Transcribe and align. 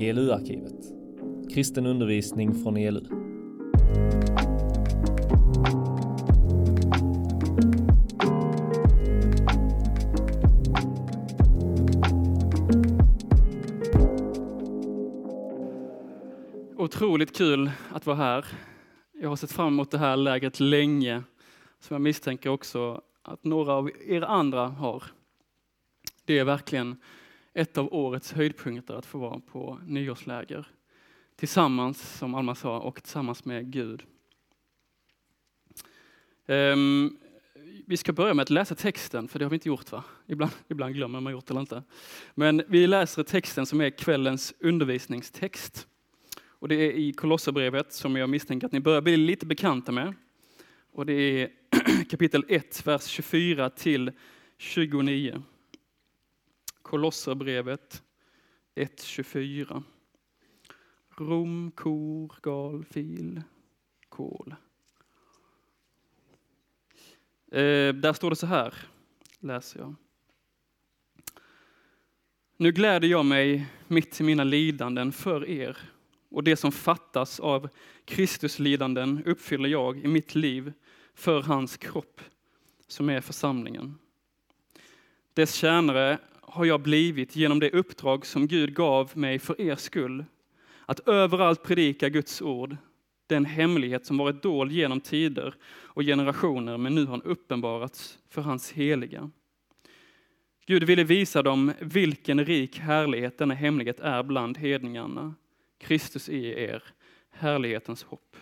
ELU-arkivet. 0.00 0.84
Kristen 1.54 1.86
undervisning 1.86 2.54
från 2.62 2.76
ELU. 2.76 3.00
Otroligt 16.76 17.36
kul 17.36 17.70
att 17.92 18.06
vara 18.06 18.16
här. 18.16 18.44
Jag 19.12 19.28
har 19.28 19.36
sett 19.36 19.52
fram 19.52 19.66
emot 19.66 19.90
det 19.90 19.98
här 19.98 20.16
lägret 20.16 20.60
länge, 20.60 21.22
som 21.80 21.94
jag 21.94 22.00
misstänker 22.00 22.50
också 22.50 23.00
att 23.22 23.44
några 23.44 23.72
av 23.72 23.90
er 24.06 24.22
andra 24.22 24.68
har. 24.68 25.02
Det 26.24 26.38
är 26.38 26.44
verkligen 26.44 26.96
ett 27.54 27.78
av 27.78 27.94
årets 27.94 28.32
höjdpunkter 28.32 28.94
att 28.94 29.06
få 29.06 29.18
vara 29.18 29.40
på 29.40 29.78
nyårsläger. 29.86 30.68
Tillsammans, 31.36 32.18
som 32.18 32.34
Alma 32.34 32.54
sa, 32.54 32.80
och 32.80 33.02
tillsammans 33.02 33.44
med 33.44 33.72
Gud. 33.72 34.02
Um, 36.46 37.18
vi 37.86 37.96
ska 37.96 38.12
börja 38.12 38.34
med 38.34 38.42
att 38.42 38.50
läsa 38.50 38.74
texten, 38.74 39.28
för 39.28 39.38
det 39.38 39.44
har 39.44 39.50
vi 39.50 39.56
inte 39.56 39.68
gjort 39.68 39.92
va? 39.92 40.04
Ibland, 40.26 40.52
ibland 40.68 40.94
glömmer 40.94 41.20
man 41.20 41.32
gjort 41.32 41.46
det 41.46 41.52
eller 41.52 41.60
inte. 41.60 41.82
Men 42.34 42.62
vi 42.68 42.86
läser 42.86 43.22
texten 43.22 43.66
som 43.66 43.80
är 43.80 43.90
kvällens 43.90 44.54
undervisningstext. 44.60 45.86
Och 46.42 46.68
det 46.68 46.74
är 46.74 46.92
i 46.92 47.12
Kolosserbrevet 47.12 47.92
som 47.92 48.16
jag 48.16 48.28
misstänker 48.28 48.66
att 48.66 48.72
ni 48.72 48.80
börjar 48.80 49.00
bli 49.00 49.16
lite 49.16 49.46
bekanta 49.46 49.92
med. 49.92 50.14
Och 50.92 51.06
det 51.06 51.12
är 51.12 51.50
kapitel 52.10 52.44
1, 52.48 52.86
vers 52.86 53.06
24 53.06 53.70
till 53.70 54.12
29. 54.58 55.42
Kolosserbrevet 56.90 58.02
1.24. 58.74 59.82
Rom, 61.16 61.70
kor, 61.74 62.34
gal, 62.42 62.84
fil, 62.84 63.42
kol. 64.08 64.54
Eh, 67.52 67.94
där 67.94 68.12
står 68.12 68.30
det 68.30 68.36
så 68.36 68.46
här, 68.46 68.74
läser 69.38 69.80
jag. 69.80 69.94
Nu 72.56 72.72
gläder 72.72 73.08
jag 73.08 73.24
mig 73.24 73.66
mitt 73.88 74.20
i 74.20 74.24
mina 74.24 74.44
lidanden 74.44 75.12
för 75.12 75.48
er 75.48 75.78
och 76.28 76.44
det 76.44 76.56
som 76.56 76.72
fattas 76.72 77.40
av 77.40 77.68
Kristus 78.04 78.58
lidanden 78.58 79.22
uppfyller 79.26 79.68
jag 79.68 79.98
i 79.98 80.08
mitt 80.08 80.34
liv 80.34 80.72
för 81.14 81.42
hans 81.42 81.76
kropp, 81.76 82.20
som 82.86 83.10
är 83.10 83.20
församlingen. 83.20 83.98
Dess 85.34 85.54
tjänare 85.54 86.18
har 86.52 86.64
jag 86.64 86.80
blivit 86.80 87.36
genom 87.36 87.60
det 87.60 87.70
uppdrag 87.70 88.26
som 88.26 88.46
Gud 88.46 88.74
gav 88.74 89.10
mig 89.14 89.38
för 89.38 89.60
er 89.60 89.76
skull, 89.76 90.24
att 90.86 91.08
överallt 91.08 91.62
predika 91.62 92.08
Guds 92.08 92.42
ord, 92.42 92.76
den 93.26 93.44
hemlighet 93.44 94.06
som 94.06 94.16
varit 94.16 94.42
dold 94.42 94.72
genom 94.72 95.00
tider 95.00 95.54
och 95.70 96.02
generationer, 96.02 96.78
men 96.78 96.94
nu 96.94 97.04
har 97.04 97.26
uppenbarats 97.26 98.18
för 98.28 98.42
hans 98.42 98.72
heliga. 98.72 99.30
Gud 100.66 100.84
ville 100.84 101.04
visa 101.04 101.42
dem 101.42 101.72
vilken 101.80 102.44
rik 102.44 102.78
härlighet 102.78 103.38
denna 103.38 103.54
hemlighet 103.54 104.00
är 104.00 104.22
bland 104.22 104.58
hedningarna. 104.58 105.34
Kristus 105.78 106.28
i 106.28 106.46
er, 106.46 106.82
härlighetens 107.30 108.02
hopp. 108.02 108.36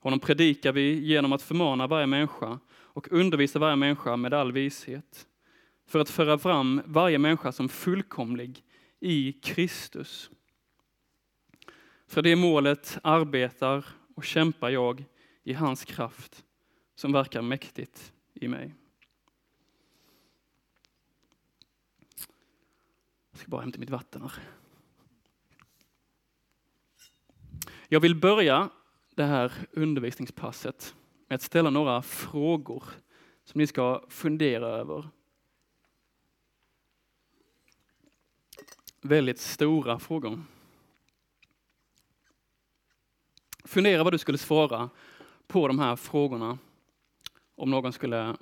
Honom 0.00 0.20
predikar 0.20 0.72
vi 0.72 1.00
genom 1.00 1.32
att 1.32 1.42
förmana 1.42 1.86
varje 1.86 2.06
människa 2.06 2.58
och 2.70 3.12
undervisa 3.12 3.58
varje 3.58 3.76
människa 3.76 4.16
med 4.16 4.34
all 4.34 4.52
vishet, 4.52 5.26
för 5.88 5.98
att 5.98 6.10
föra 6.10 6.38
fram 6.38 6.82
varje 6.84 7.18
människa 7.18 7.52
som 7.52 7.68
fullkomlig 7.68 8.64
i 9.00 9.32
Kristus. 9.32 10.30
För 12.06 12.22
det 12.22 12.36
målet 12.36 12.98
arbetar 13.02 13.84
och 14.14 14.24
kämpar 14.24 14.70
jag 14.70 15.04
i 15.42 15.52
hans 15.52 15.84
kraft 15.84 16.44
som 16.94 17.12
verkar 17.12 17.42
mäktigt 17.42 18.12
i 18.34 18.48
mig. 18.48 18.74
Jag 23.30 23.40
ska 23.40 23.48
bara 23.48 23.60
hämta 23.60 23.78
mitt 23.78 23.90
vatten 23.90 24.22
här. 24.22 24.32
Jag 27.88 28.00
vill 28.00 28.14
börja 28.14 28.70
det 29.14 29.24
här 29.24 29.52
undervisningspasset 29.70 30.94
med 31.28 31.36
att 31.36 31.42
ställa 31.42 31.70
några 31.70 32.02
frågor 32.02 32.84
som 33.44 33.58
ni 33.58 33.66
ska 33.66 34.04
fundera 34.08 34.66
över. 34.66 35.08
Väldigt 39.08 39.38
stora 39.38 39.98
frågor. 39.98 40.42
Fundera 43.64 44.04
vad 44.04 44.12
du 44.12 44.18
skulle 44.18 44.38
svara 44.38 44.90
på 45.46 45.68
de 45.68 45.78
här 45.78 45.96
frågorna 45.96 46.58
om 47.54 47.70
någon 47.70 47.92
skulle 47.92 48.36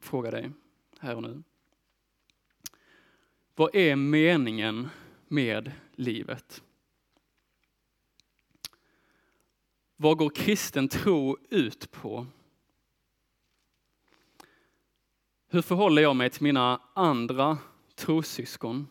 fråga 0.00 0.30
dig 0.30 0.50
här 0.98 1.16
och 1.16 1.22
nu. 1.22 1.42
Vad 3.54 3.74
är 3.74 3.96
meningen 3.96 4.88
med 5.28 5.72
livet? 5.94 6.62
Vad 9.96 10.18
går 10.18 10.30
kristen 10.30 10.88
tro 10.88 11.36
ut 11.50 11.90
på? 11.90 12.26
Hur 15.48 15.62
förhåller 15.62 16.02
jag 16.02 16.16
mig 16.16 16.30
till 16.30 16.42
mina 16.42 16.80
andra 16.94 17.58
trossyskon? 17.94 18.86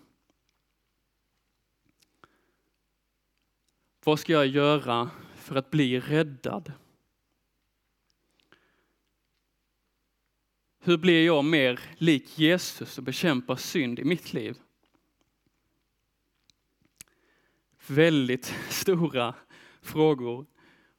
Vad 4.07 4.19
ska 4.19 4.33
jag 4.33 4.47
göra 4.47 5.09
för 5.35 5.55
att 5.55 5.71
bli 5.71 5.99
räddad? 5.99 6.71
Hur 10.79 10.97
blir 10.97 11.25
jag 11.25 11.45
mer 11.45 11.79
lik 11.97 12.39
Jesus 12.39 12.97
och 12.97 13.03
bekämpar 13.03 13.55
synd 13.55 13.99
i 13.99 14.03
mitt 14.03 14.33
liv? 14.33 14.57
Väldigt 17.87 18.55
stora 18.69 19.35
frågor 19.81 20.45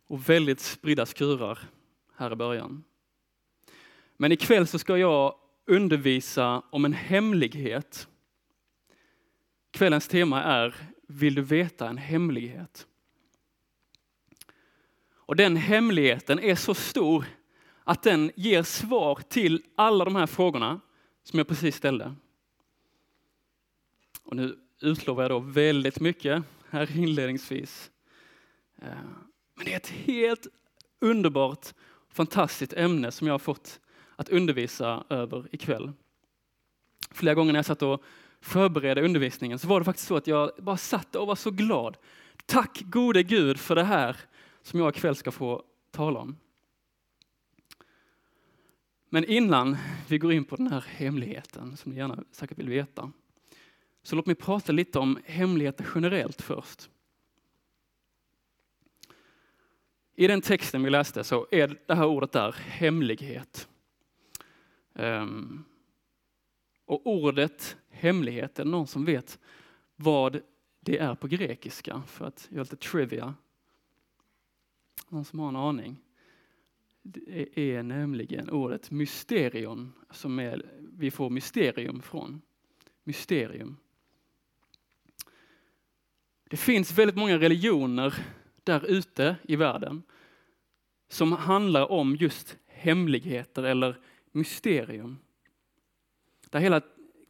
och 0.06 0.28
väldigt 0.28 0.60
spridda 0.60 1.06
skurar 1.06 1.58
här 2.14 2.32
i 2.32 2.36
början. 2.36 2.84
Men 4.16 4.32
ikväll 4.32 4.66
så 4.66 4.78
ska 4.78 4.98
jag 4.98 5.34
undervisa 5.66 6.62
om 6.70 6.84
en 6.84 6.92
hemlighet. 6.92 8.08
Kvällens 9.70 10.08
tema 10.08 10.42
är 10.42 10.74
Vill 11.06 11.34
du 11.34 11.42
veta 11.42 11.88
en 11.88 11.98
hemlighet? 11.98 12.86
Och 15.28 15.36
den 15.36 15.56
hemligheten 15.56 16.38
är 16.38 16.54
så 16.54 16.74
stor 16.74 17.24
att 17.84 18.02
den 18.02 18.30
ger 18.36 18.62
svar 18.62 19.20
till 19.28 19.62
alla 19.74 20.04
de 20.04 20.16
här 20.16 20.26
frågorna 20.26 20.80
som 21.22 21.38
jag 21.38 21.48
precis 21.48 21.76
ställde. 21.76 22.14
Och 24.22 24.36
nu 24.36 24.58
utlovar 24.80 25.22
jag 25.22 25.30
då 25.30 25.38
väldigt 25.38 26.00
mycket 26.00 26.42
här 26.70 26.96
inledningsvis. 26.96 27.90
Eh, 28.82 28.88
men 29.54 29.64
det 29.64 29.72
är 29.72 29.76
ett 29.76 29.88
helt 29.88 30.46
underbart, 31.00 31.66
fantastiskt 32.08 32.72
ämne 32.72 33.10
som 33.10 33.26
jag 33.26 33.34
har 33.34 33.38
fått 33.38 33.80
att 34.16 34.28
undervisa 34.28 35.04
över 35.08 35.48
ikväll. 35.52 35.92
Flera 37.10 37.34
gånger 37.34 37.52
när 37.52 37.58
jag 37.58 37.66
satt 37.66 37.82
och 37.82 38.04
förberedde 38.40 39.02
undervisningen 39.02 39.58
så 39.58 39.68
var 39.68 39.80
det 39.80 39.84
faktiskt 39.84 40.08
så 40.08 40.16
att 40.16 40.26
jag 40.26 40.50
bara 40.58 40.76
satt 40.76 41.16
och 41.16 41.26
var 41.26 41.36
så 41.36 41.50
glad. 41.50 41.96
Tack 42.46 42.82
gode 42.84 43.22
Gud 43.22 43.60
för 43.60 43.74
det 43.74 43.84
här 43.84 44.16
som 44.68 44.80
jag 44.80 44.96
ikväll 44.96 45.16
ska 45.16 45.30
få 45.30 45.62
tala 45.90 46.20
om. 46.20 46.36
Men 49.08 49.24
innan 49.24 49.76
vi 50.08 50.18
går 50.18 50.32
in 50.32 50.44
på 50.44 50.56
den 50.56 50.66
här 50.66 50.84
hemligheten 50.88 51.76
som 51.76 51.92
ni 51.92 51.98
gärna 51.98 52.24
säkert 52.30 52.58
vill 52.58 52.68
veta, 52.68 53.12
så 54.02 54.16
låt 54.16 54.26
mig 54.26 54.34
prata 54.34 54.72
lite 54.72 54.98
om 54.98 55.18
hemligheter 55.24 55.86
generellt 55.94 56.42
först. 56.42 56.90
I 60.14 60.26
den 60.26 60.40
texten 60.40 60.82
vi 60.82 60.90
läste 60.90 61.24
så 61.24 61.46
är 61.50 61.78
det 61.86 61.94
här 61.94 62.06
ordet 62.06 62.32
där 62.32 62.52
hemlighet. 62.52 63.68
Um, 64.92 65.64
och 66.84 67.06
ordet 67.06 67.76
hemlighet, 67.90 68.58
är 68.58 68.64
det 68.64 68.70
någon 68.70 68.86
som 68.86 69.04
vet 69.04 69.38
vad 69.96 70.40
det 70.80 70.98
är 70.98 71.14
på 71.14 71.28
grekiska? 71.28 72.02
För 72.06 72.24
att 72.24 72.48
göra 72.50 72.62
lite 72.62 72.76
trivia. 72.76 73.34
Någon 75.08 75.24
som 75.24 75.38
har 75.38 75.48
en 75.48 75.56
aning? 75.56 75.96
Det 77.02 77.58
är 77.58 77.82
nämligen 77.82 78.50
ordet 78.50 78.90
mysterion 78.90 79.92
som 80.10 80.38
är, 80.38 80.62
vi 80.92 81.10
får 81.10 81.30
mysterium 81.30 82.02
från. 82.02 82.40
Mysterium. 83.04 83.76
Det 86.50 86.56
finns 86.56 86.98
väldigt 86.98 87.16
många 87.16 87.38
religioner 87.38 88.14
där 88.64 88.86
ute 88.86 89.36
i 89.42 89.56
världen 89.56 90.02
som 91.08 91.32
handlar 91.32 91.90
om 91.92 92.16
just 92.16 92.56
hemligheter 92.66 93.62
eller 93.62 94.00
mysterium. 94.32 95.18
Där 96.50 96.60
hela 96.60 96.80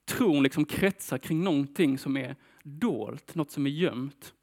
tron 0.05 0.43
liksom 0.43 0.65
kretsar 0.65 1.19
kring 1.19 1.45
någonting 1.45 1.99
som 1.99 2.17
är 2.17 2.37
dolt, 2.63 3.35
något 3.35 3.51
som 3.51 3.67
är 3.67 3.71
gömt. 3.71 4.35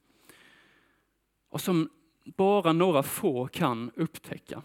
Och 1.49 1.61
som 1.61 1.89
bara 2.25 2.73
några 2.73 3.03
få 3.03 3.47
kan 3.47 3.91
upptäcka. 3.95 4.61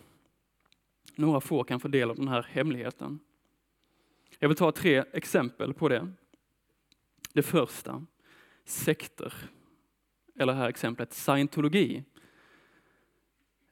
Några 1.14 1.40
få 1.40 1.64
kan 1.64 1.80
få 1.80 1.88
del 1.88 2.10
av 2.10 2.16
den 2.16 2.28
här 2.28 2.46
hemligheten. 2.50 3.18
Jag 4.38 4.48
vill 4.48 4.56
ta 4.56 4.72
tre 4.72 5.04
exempel 5.12 5.74
på 5.74 5.88
det. 5.88 6.12
Det 7.32 7.42
första, 7.42 8.06
sekter. 8.64 9.34
Eller 10.38 10.52
här 10.52 10.68
exemplet 10.68 11.12
scientologi. 11.12 12.04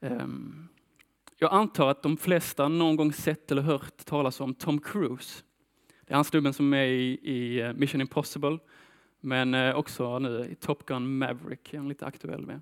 Ehm, 0.01 0.67
jag 1.37 1.53
antar 1.53 1.89
att 1.89 2.03
de 2.03 2.17
flesta 2.17 2.67
någon 2.67 2.95
gång 2.95 3.13
sett 3.13 3.51
eller 3.51 3.61
hört 3.61 4.05
talas 4.05 4.41
om 4.41 4.53
Tom 4.53 4.79
Cruise. 4.79 5.43
Det 6.05 6.13
är 6.13 6.15
han 6.15 6.25
snubben 6.25 6.53
som 6.53 6.73
är 6.73 6.85
i, 6.85 7.19
i 7.23 7.61
eh, 7.61 7.73
Mission 7.73 8.01
Impossible, 8.01 8.59
men 9.19 9.53
eh, 9.53 9.75
också 9.75 10.19
nu 10.19 10.47
i 10.51 10.55
Top 10.55 10.85
Gun 10.85 11.17
Maverick 11.17 11.73
är 11.73 11.77
han 11.77 11.89
lite 11.89 12.05
aktuell 12.05 12.45
med. 12.45 12.61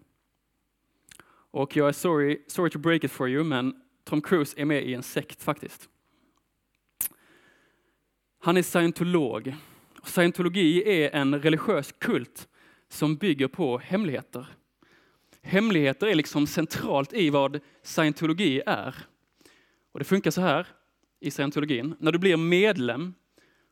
Och 1.58 1.76
jag 1.76 1.88
är 1.88 1.92
sorry, 1.92 2.42
sorry 2.48 2.70
to 2.70 2.80
break 2.80 3.04
it 3.04 3.12
for 3.12 3.30
you, 3.30 3.44
men 3.44 3.76
Tom 4.04 4.22
Cruise 4.22 4.62
är 4.62 4.66
med 4.66 4.84
i 4.84 4.94
en 4.94 5.04
sekt 5.04 5.44
faktiskt. 5.44 5.90
Han 8.40 8.58
är 8.58 8.62
scientolog. 8.62 9.56
Scientologi 10.04 10.84
är 11.04 11.16
en 11.16 11.42
religiös 11.42 11.92
kult 11.92 12.48
som 12.90 13.16
bygger 13.16 13.48
på 13.48 13.78
hemligheter. 13.78 14.48
Hemligheter 15.42 16.08
är 16.08 16.16
liksom 16.16 16.48
centralt 16.48 17.14
i 17.14 17.30
vad 17.30 17.60
scientologi 17.84 18.62
är. 18.66 18.96
Och 19.92 20.00
det 20.00 20.06
funkar 20.06 20.32
så 20.32 20.42
här 20.42 20.68
i 21.20 21.32
scientologin. 21.32 21.96
När 22.00 22.12
du 22.12 22.20
blir 22.20 22.38
medlem 22.38 23.14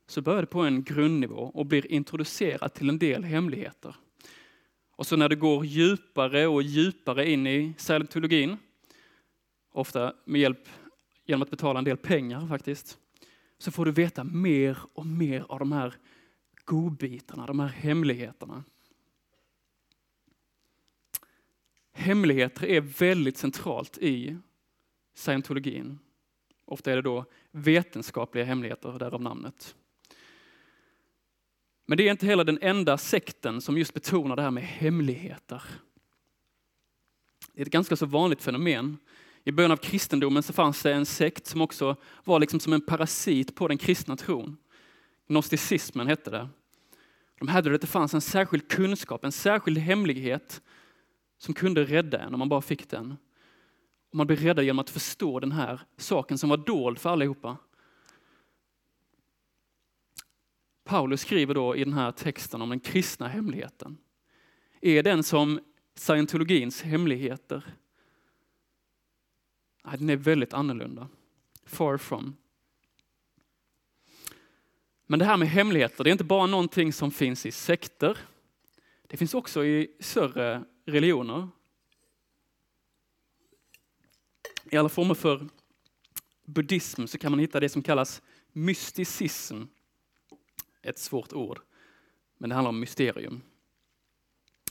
så 0.07 0.21
börjar 0.21 0.41
du 0.41 0.47
på 0.47 0.61
en 0.61 0.83
grundnivå 0.83 1.51
och 1.53 1.65
blir 1.65 1.91
introducerad 1.91 2.73
till 2.73 2.89
en 2.89 2.99
del 2.99 3.23
hemligheter. 3.23 3.95
Och 4.95 5.07
så 5.07 5.15
när 5.15 5.29
du 5.29 5.35
går 5.35 5.65
djupare 5.65 6.47
och 6.47 6.63
djupare 6.63 7.31
in 7.31 7.47
i 7.47 7.73
scientologin, 7.77 8.57
ofta 9.71 10.13
med 10.25 10.41
hjälp 10.41 10.69
genom 11.25 11.41
att 11.41 11.49
betala 11.49 11.79
en 11.79 11.85
del 11.85 11.97
pengar 11.97 12.47
faktiskt, 12.47 12.97
så 13.57 13.71
får 13.71 13.85
du 13.85 13.91
veta 13.91 14.23
mer 14.23 14.77
och 14.93 15.05
mer 15.05 15.45
av 15.49 15.59
de 15.59 15.71
här 15.71 15.95
godbitarna, 16.65 17.45
de 17.45 17.59
här 17.59 17.67
hemligheterna. 17.67 18.63
Hemligheter 21.91 22.65
är 22.65 22.81
väldigt 22.81 23.37
centralt 23.37 23.97
i 23.97 24.37
scientologin. 25.13 25.99
Ofta 26.65 26.91
är 26.91 26.95
det 26.95 27.01
då 27.01 27.25
vetenskapliga 27.51 28.45
hemligheter, 28.45 28.99
därav 28.99 29.21
namnet. 29.21 29.75
Men 31.85 31.97
det 31.97 32.07
är 32.07 32.11
inte 32.11 32.25
heller 32.25 32.43
den 32.43 32.59
enda 32.61 32.97
sekten 32.97 33.61
som 33.61 33.77
just 33.77 33.93
betonar 33.93 34.35
det 34.35 34.41
här 34.41 34.51
med 34.51 34.63
hemligheter. 34.63 35.63
Det 37.53 37.61
är 37.61 37.65
ett 37.65 37.71
ganska 37.71 37.95
så 37.95 38.05
vanligt 38.05 38.41
fenomen. 38.41 38.97
I 39.43 39.51
början 39.51 39.71
av 39.71 39.77
kristendomen 39.77 40.43
så 40.43 40.53
fanns 40.53 40.81
det 40.81 40.93
en 40.93 41.05
sekt 41.05 41.47
som 41.47 41.61
också 41.61 41.95
var 42.23 42.39
liksom 42.39 42.59
som 42.59 42.73
en 42.73 42.81
parasit 42.81 43.55
på 43.55 43.67
den 43.67 43.77
kristna 43.77 44.15
tron. 44.15 44.57
Gnosticismen 45.27 46.07
hette 46.07 46.29
det. 46.29 46.49
De 47.39 47.47
hävdade 47.47 47.75
att 47.75 47.81
det 47.81 47.87
fanns 47.87 48.13
en 48.13 48.21
särskild 48.21 48.67
kunskap, 48.67 49.23
en 49.23 49.31
särskild 49.31 49.77
hemlighet 49.77 50.61
som 51.37 51.53
kunde 51.53 51.83
rädda 51.83 52.19
en 52.19 52.33
om 52.33 52.39
man 52.39 52.49
bara 52.49 52.61
fick 52.61 52.89
den. 52.89 53.17
Och 54.09 54.15
man 54.15 54.27
blev 54.27 54.39
räddad 54.39 54.65
genom 54.65 54.79
att 54.79 54.89
förstå 54.89 55.39
den 55.39 55.51
här 55.51 55.81
saken 55.97 56.37
som 56.37 56.49
var 56.49 56.57
dold 56.57 56.99
för 56.99 57.09
allihopa. 57.09 57.57
Paulus 60.85 61.21
skriver 61.21 61.53
då 61.53 61.75
i 61.75 61.83
den 61.83 61.93
här 61.93 62.11
texten 62.11 62.61
om 62.61 62.69
den 62.69 62.79
kristna 62.79 63.27
hemligheten. 63.27 63.97
Är 64.81 65.03
den 65.03 65.23
som 65.23 65.59
scientologins 65.95 66.81
hemligheter? 66.81 67.63
Nej, 69.83 69.97
den 69.97 70.09
är 70.09 70.15
väldigt 70.15 70.53
annorlunda. 70.53 71.07
Far 71.65 71.97
from. 71.97 72.35
Men 75.07 75.19
det 75.19 75.25
här 75.25 75.37
med 75.37 75.47
hemligheter, 75.47 76.03
det 76.03 76.09
är 76.09 76.11
inte 76.11 76.23
bara 76.23 76.45
någonting 76.45 76.93
som 76.93 77.11
finns 77.11 77.45
i 77.45 77.51
sekter. 77.51 78.17
Det 79.07 79.17
finns 79.17 79.33
också 79.33 79.65
i 79.65 79.95
större 79.99 80.63
religioner. 80.85 81.47
I 84.71 84.77
alla 84.77 84.89
former 84.89 85.13
för 85.13 85.47
buddhism 86.45 87.05
så 87.05 87.17
kan 87.17 87.31
man 87.31 87.39
hitta 87.39 87.59
det 87.59 87.69
som 87.69 87.83
kallas 87.83 88.21
mysticism. 88.51 89.63
Ett 90.85 90.99
svårt 90.99 91.33
ord, 91.33 91.59
men 92.37 92.49
det 92.49 92.55
handlar 92.55 92.69
om 92.69 92.79
mysterium. 92.79 93.41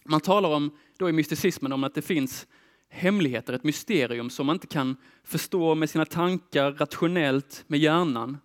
Man 0.05 0.21
talar 0.21 0.49
om, 0.49 0.79
då 0.97 1.09
i 1.09 1.13
mysticismen 1.13 1.73
om 1.73 1.85
att 1.85 1.95
det 1.95 2.03
finns 2.03 2.47
hemligheter, 2.89 3.53
ett 3.53 3.65
mysterium 3.65 4.31
som 4.31 4.47
man 4.47 4.57
inte 4.57 4.67
kan 4.67 4.97
förstå 5.25 5.75
med 5.75 5.91
sina 5.91 6.05
tankar 6.05 6.73
rationellt 6.73 7.65
med 7.67 7.81
hjärnan. 7.81 8.39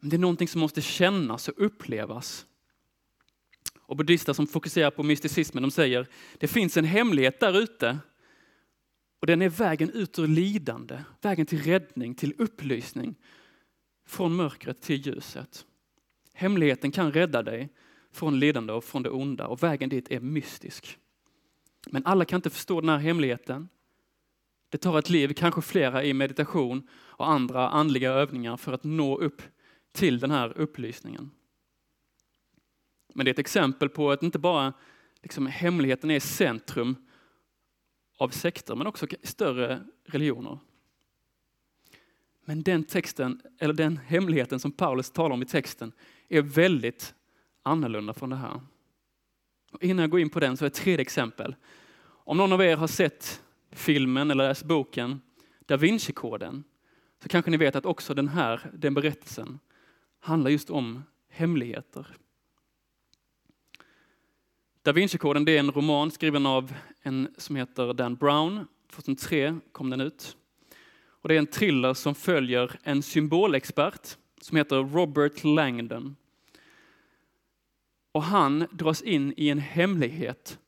Men 0.00 0.10
det 0.10 0.16
är 0.16 0.18
någonting 0.18 0.48
som 0.48 0.60
måste 0.60 0.82
kännas 0.82 1.48
och 1.48 1.54
upplevas. 1.56 2.46
Och 3.80 3.96
buddhister 3.96 4.32
som 4.32 4.46
fokuserar 4.46 4.90
på 4.90 5.02
mysticismen, 5.02 5.62
de 5.62 5.70
säger 5.70 6.08
det 6.38 6.48
finns 6.48 6.76
en 6.76 6.84
hemlighet 6.84 7.40
där 7.40 7.58
ute 7.58 7.98
och 9.20 9.26
den 9.26 9.42
är 9.42 9.48
vägen 9.48 9.90
ut 9.90 10.18
ur 10.18 10.26
lidande, 10.26 11.04
vägen 11.20 11.46
till 11.46 11.62
räddning, 11.62 12.14
till 12.14 12.34
upplysning. 12.38 13.14
Från 14.06 14.36
mörkret 14.36 14.80
till 14.80 15.06
ljuset. 15.06 15.66
Hemligheten 16.34 16.92
kan 16.92 17.12
rädda 17.12 17.42
dig 17.42 17.68
från 18.12 18.38
lidande 18.38 18.72
och 18.72 18.84
från 18.84 19.02
det 19.02 19.10
onda 19.10 19.46
och 19.46 19.62
vägen 19.62 19.88
dit 19.88 20.10
är 20.10 20.20
mystisk. 20.20 20.98
Men 21.86 22.06
alla 22.06 22.24
kan 22.24 22.38
inte 22.38 22.50
förstå 22.50 22.80
den 22.80 22.90
här 22.90 22.98
hemligheten. 22.98 23.68
Det 24.68 24.78
tar 24.78 24.98
ett 24.98 25.10
liv, 25.10 25.32
kanske 25.32 25.62
flera 25.62 26.04
i 26.04 26.14
meditation 26.14 26.88
och 26.92 27.28
andra 27.28 27.68
andliga 27.68 28.12
övningar 28.12 28.56
för 28.56 28.72
att 28.72 28.84
nå 28.84 29.18
upp 29.18 29.42
till 29.92 30.20
den 30.20 30.30
här 30.30 30.58
upplysningen. 30.58 31.30
Men 33.14 33.24
det 33.24 33.30
är 33.30 33.32
ett 33.32 33.38
exempel 33.38 33.88
på 33.88 34.10
att 34.10 34.22
inte 34.22 34.38
bara 34.38 34.72
liksom, 35.22 35.46
hemligheten 35.46 36.10
är 36.10 36.20
centrum 36.20 36.96
av 38.18 38.28
sekter, 38.28 38.74
men 38.74 38.86
också 38.86 39.06
större 39.22 39.86
religioner. 40.04 40.58
Men 42.44 42.62
den 42.62 42.84
texten, 42.84 43.40
eller 43.58 43.74
den 43.74 43.96
hemligheten 43.96 44.60
som 44.60 44.72
Paulus 44.72 45.10
talar 45.10 45.34
om 45.34 45.42
i 45.42 45.46
texten, 45.46 45.92
är 46.28 46.42
väldigt 46.42 47.14
annorlunda 47.62 48.14
från 48.14 48.30
det 48.30 48.36
här. 48.36 48.60
Och 49.72 49.82
innan 49.82 50.02
jag 50.02 50.10
går 50.10 50.20
in 50.20 50.30
på 50.30 50.40
den 50.40 50.56
så 50.56 50.64
är 50.64 50.66
ett 50.66 50.74
tredje 50.74 51.02
exempel. 51.02 51.56
Om 52.04 52.36
någon 52.36 52.52
av 52.52 52.62
er 52.62 52.76
har 52.76 52.86
sett 52.86 53.42
filmen 53.70 54.30
eller 54.30 54.48
läst 54.48 54.64
boken 54.64 55.20
Da 55.66 55.76
Vinci-koden, 55.76 56.64
så 57.22 57.28
kanske 57.28 57.50
ni 57.50 57.56
vet 57.56 57.76
att 57.76 57.86
också 57.86 58.14
den 58.14 58.28
här, 58.28 58.70
den 58.72 58.94
berättelsen, 58.94 59.58
handlar 60.20 60.50
just 60.50 60.70
om 60.70 61.02
hemligheter. 61.28 62.06
Da 64.82 64.92
Vinci-koden 64.92 65.48
är 65.48 65.58
en 65.58 65.72
roman 65.72 66.10
skriven 66.10 66.46
av 66.46 66.74
en 67.02 67.34
som 67.36 67.56
heter 67.56 67.92
Dan 67.92 68.14
Brown. 68.14 68.66
2003 68.90 69.58
kom 69.72 69.90
den 69.90 70.00
ut. 70.00 70.36
Och 71.06 71.28
det 71.28 71.34
är 71.34 71.38
en 71.38 71.46
thriller 71.46 71.94
som 71.94 72.14
följer 72.14 72.78
en 72.82 73.02
symbolexpert 73.02 74.16
som 74.44 74.56
heter 74.56 74.76
Robert 74.76 75.44
Langdon. 75.44 76.16
Och 78.12 78.22
han 78.22 78.66
dras 78.72 79.02
in 79.02 79.34
i 79.36 79.48
en 79.48 79.58
hemlighet, 79.58 80.58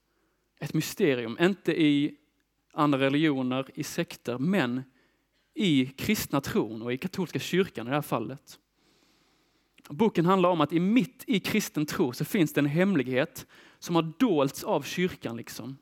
ett 0.60 0.74
mysterium, 0.74 1.36
inte 1.40 1.82
i 1.82 2.16
andra 2.72 2.98
religioner, 2.98 3.70
i 3.74 3.82
sekter, 3.82 4.38
men 4.38 4.82
i 5.54 5.86
kristna 5.86 6.40
tron 6.40 6.82
och 6.82 6.92
i 6.92 6.98
katolska 6.98 7.38
kyrkan 7.38 7.86
i 7.86 7.90
det 7.90 7.94
här 7.94 8.02
fallet. 8.02 8.58
Boken 9.88 10.26
handlar 10.26 10.48
om 10.48 10.60
att 10.60 10.72
i 10.72 10.80
mitt 10.80 11.24
i 11.26 11.40
kristen 11.40 11.86
tro 11.86 12.12
så 12.12 12.24
finns 12.24 12.52
det 12.52 12.60
en 12.60 12.66
hemlighet 12.66 13.46
som 13.78 13.94
har 13.94 14.12
dolts 14.18 14.64
av 14.64 14.82
kyrkan. 14.82 15.36
Liksom. 15.36 15.76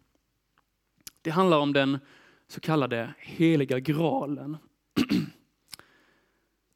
Det 1.23 1.31
handlar 1.31 1.59
om 1.59 1.73
den 1.73 1.99
så 2.49 2.61
kallade 2.61 3.15
heliga 3.19 3.79
graalen. 3.79 4.57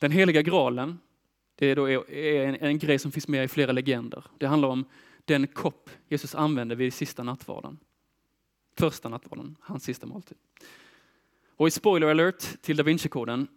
Den 0.01 0.11
heliga 0.11 0.43
graalen 0.43 0.99
det 1.59 1.67
är, 1.67 1.77
då 1.77 1.89
en, 1.89 2.55
en 2.55 2.79
grej 2.79 2.99
som 2.99 3.13
finns 3.13 3.29
med 3.29 3.45
i 3.45 3.49
flera 3.49 3.73
legender. 3.73 4.25
Det 4.39 4.47
handlar 4.47 4.69
om 4.69 4.85
den 5.25 5.47
kopp 5.47 5.91
Jesus 6.09 6.35
använde 6.35 6.75
vid 6.75 6.95
sista 6.95 7.23
nattvarden. 7.23 7.79
Första 8.77 9.09
nattvarden, 9.09 9.57
hans 9.61 9.85
sista 9.85 10.07
måltid. 10.07 10.39
Och 11.57 11.69
i 11.69 11.71
spoiler 11.71 12.07
alert 12.07 12.63
till 12.63 12.77
Da 12.77 12.83
Vinci-koden, 12.83 13.49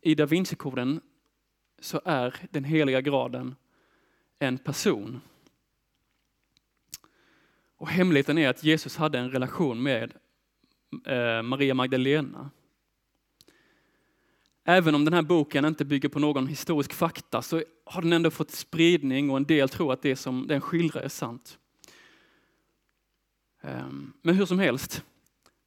i 0.00 0.14
Da 0.14 0.26
Vinci-koden 0.26 1.00
så 1.78 2.00
är 2.04 2.36
den 2.50 2.64
heliga 2.64 3.00
graden 3.00 3.54
en 4.38 4.58
person. 4.58 5.20
Och 7.76 7.88
hemligheten 7.88 8.38
är 8.38 8.48
att 8.48 8.64
Jesus 8.64 8.96
hade 8.96 9.18
en 9.18 9.30
relation 9.30 9.82
med 9.82 10.12
eh, 11.06 11.42
Maria 11.42 11.74
Magdalena 11.74 12.50
även 14.64 14.94
om 14.94 15.04
den 15.04 15.14
här 15.14 15.22
boken 15.22 15.64
inte 15.64 15.84
bygger 15.84 16.08
på 16.08 16.18
någon 16.18 16.46
historisk 16.46 16.92
fakta 16.92 17.42
så 17.42 17.62
har 17.84 18.02
den 18.02 18.12
ändå 18.12 18.30
fått 18.30 18.50
spridning 18.50 19.30
och 19.30 19.36
en 19.36 19.44
del 19.44 19.68
tror 19.68 19.92
att 19.92 20.02
det 20.02 20.16
som 20.16 20.46
den 20.46 20.60
skildrar 20.60 21.02
är 21.02 21.08
sant. 21.08 21.58
Ehm, 23.60 24.12
men 24.22 24.34
hur 24.34 24.46
som 24.46 24.58
helst, 24.58 25.04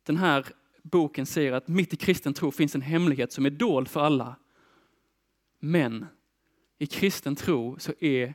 den 0.03 0.17
här 0.17 0.45
boken 0.83 1.25
säger 1.25 1.51
att 1.51 1.67
mitt 1.67 1.93
i 1.93 1.97
kristen 1.97 2.33
tro 2.33 2.51
finns 2.51 2.75
en 2.75 2.81
hemlighet 2.81 3.31
som 3.31 3.45
är 3.45 3.49
dold 3.49 3.87
för 3.87 3.99
alla. 4.01 4.35
Men 5.59 6.05
i 6.77 6.85
kristen 6.87 7.35
tro 7.35 7.79
så 7.79 7.93
är 7.99 8.33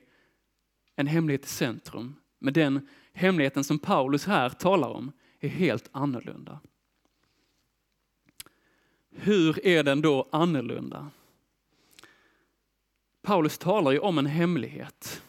en 0.97 1.07
hemlighet 1.07 1.45
i 1.45 1.49
centrum. 1.49 2.17
Men 2.38 2.52
den 2.52 2.88
hemligheten 3.12 3.64
som 3.64 3.79
Paulus 3.79 4.26
här 4.26 4.49
talar 4.50 4.88
om 4.88 5.12
är 5.40 5.49
helt 5.49 5.88
annorlunda. 5.93 6.61
Hur 9.11 9.67
är 9.67 9.83
den 9.83 10.00
då 10.00 10.29
annorlunda? 10.31 11.11
Paulus 13.23 13.59
talar 13.59 13.90
ju 13.90 13.99
om 13.99 14.19
en 14.19 14.26
hemlighet. 14.26 15.23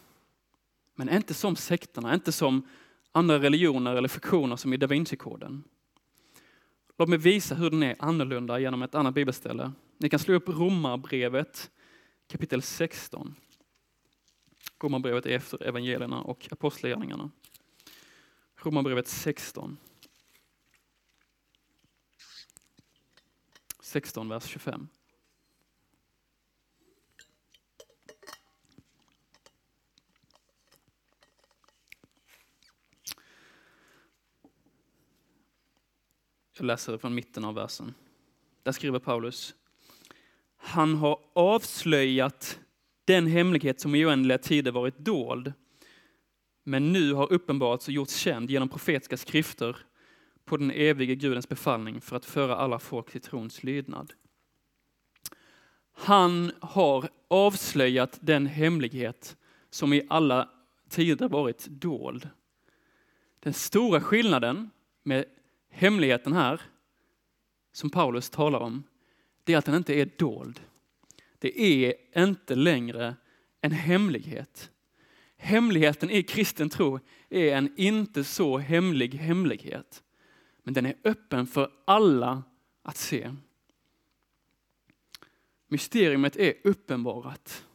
Men 0.96 1.10
inte 1.10 1.34
som 1.34 1.56
sekterna, 1.56 2.14
inte 2.14 2.32
som 2.32 2.68
andra 3.12 3.40
religioner 3.40 3.96
eller 3.96 4.08
fiktioner 4.08 4.56
som 4.56 4.74
i 4.74 4.78
Da 4.78 4.88
Vinci-koden. 4.88 5.64
Låt 6.98 7.10
mig 7.10 7.18
visa 7.18 7.56
hur 7.56 7.70
den 7.70 7.84
är 7.84 7.96
annorlunda 8.00 8.60
genom 8.60 8.82
ett 8.82 8.96
annat 8.96 9.14
bibelställe. 9.14 9.72
Ni 9.98 10.10
kan 10.10 10.20
slå 10.20 10.34
upp 10.34 10.50
Romarbrevet 10.50 11.72
kapitel 12.28 12.62
16. 12.62 13.36
Romarbrevet 14.82 15.26
är 15.26 15.30
efter 15.30 15.64
evangelierna 15.64 16.22
och 16.22 16.48
apostlagärningarna. 16.52 17.30
Romarbrevet 18.56 19.08
16. 19.08 19.78
16, 23.92 24.30
vers 24.30 24.44
25. 24.44 24.88
Jag 36.58 36.66
läser 36.66 36.98
från 36.98 37.16
mitten 37.16 37.46
av 37.46 37.56
versen. 37.56 37.94
Där 38.64 38.72
skriver 38.72 39.00
Paulus. 39.00 39.56
Han 40.58 40.96
har 40.96 41.20
avslöjat 41.34 42.60
den 43.06 43.28
hemlighet 43.28 43.80
som 43.80 43.96
i 43.96 44.06
oändliga 44.06 44.38
tider 44.38 44.72
varit 44.72 44.98
dold, 44.98 45.54
men 46.64 46.94
nu 46.94 47.14
har 47.14 47.34
uppenbarats 47.34 47.88
och 47.88 47.94
gjorts 47.94 48.16
känd 48.16 48.52
genom 48.52 48.70
profetiska 48.70 49.18
skrifter 49.18 49.78
på 50.46 50.58
den 50.58 50.72
evige 50.72 51.16
Gudens 51.16 51.50
befallning 51.50 52.02
för 52.02 52.16
att 52.16 52.26
föra 52.26 52.56
alla 52.56 52.80
folk 52.80 53.12
till 53.12 53.22
trons 53.22 53.64
lydnad. 53.64 54.14
Han 55.92 56.52
har 56.60 57.10
avslöjat 57.28 58.20
den 58.22 58.46
hemlighet 58.46 59.38
som 59.70 59.94
i 59.94 60.08
alla 60.10 60.50
tider 60.90 61.30
varit 61.30 61.68
dold. 61.68 62.30
Den 63.40 63.54
stora 63.54 64.02
skillnaden 64.02 64.70
med 65.04 65.26
hemligheten 65.70 66.34
här, 66.34 66.62
som 67.72 67.90
Paulus 67.90 68.30
talar 68.30 68.60
om, 68.60 68.84
det 69.44 69.54
är 69.54 69.58
att 69.58 69.66
den 69.66 69.76
inte 69.76 69.94
är 69.94 70.10
dold. 70.18 70.60
Det 71.40 71.62
är 71.62 71.94
inte 72.24 72.56
längre 72.56 73.16
en 73.62 73.72
hemlighet. 73.72 74.72
Hemligheten 75.38 76.10
i 76.10 76.24
kristen 76.24 76.70
tro 76.70 77.00
är 77.30 77.56
en 77.56 77.74
inte 77.78 78.24
så 78.24 78.58
hemlig 78.58 79.14
hemlighet. 79.14 80.04
Men 80.64 80.74
den 80.74 80.86
är 80.86 80.96
öppen 81.04 81.48
för 81.48 81.72
alla 81.86 82.44
att 82.82 82.98
se. 82.98 83.36
Mysteriet 85.68 86.36
är 86.36 86.54
uppenbarat. 86.64 87.68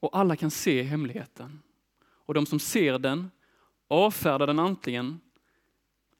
Och 0.00 0.18
alla 0.18 0.36
kan 0.36 0.50
se 0.50 0.82
hemligheten. 0.82 1.62
Och 2.02 2.34
de 2.34 2.46
som 2.46 2.58
ser 2.58 2.98
den 2.98 3.30
avfärdar 3.88 4.46
den 4.46 4.58
antingen 4.58 5.20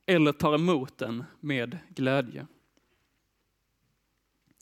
eller 0.07 0.33
tar 0.33 0.55
emot 0.55 0.99
den 0.99 1.25
med 1.41 1.79
glädje. 1.89 2.47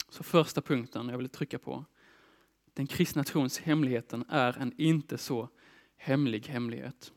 Så 0.09 0.23
första 0.23 0.61
punkten 0.61 1.09
jag 1.09 1.17
vill 1.17 1.29
trycka 1.29 1.59
på. 1.59 1.85
Den 2.73 2.87
kristna 2.87 3.23
trons 3.23 3.59
hemligheten 3.59 4.25
är 4.29 4.57
en 4.57 4.73
inte 4.77 5.17
så 5.17 5.49
hemlig 5.97 6.47
hemlighet. 6.47 7.13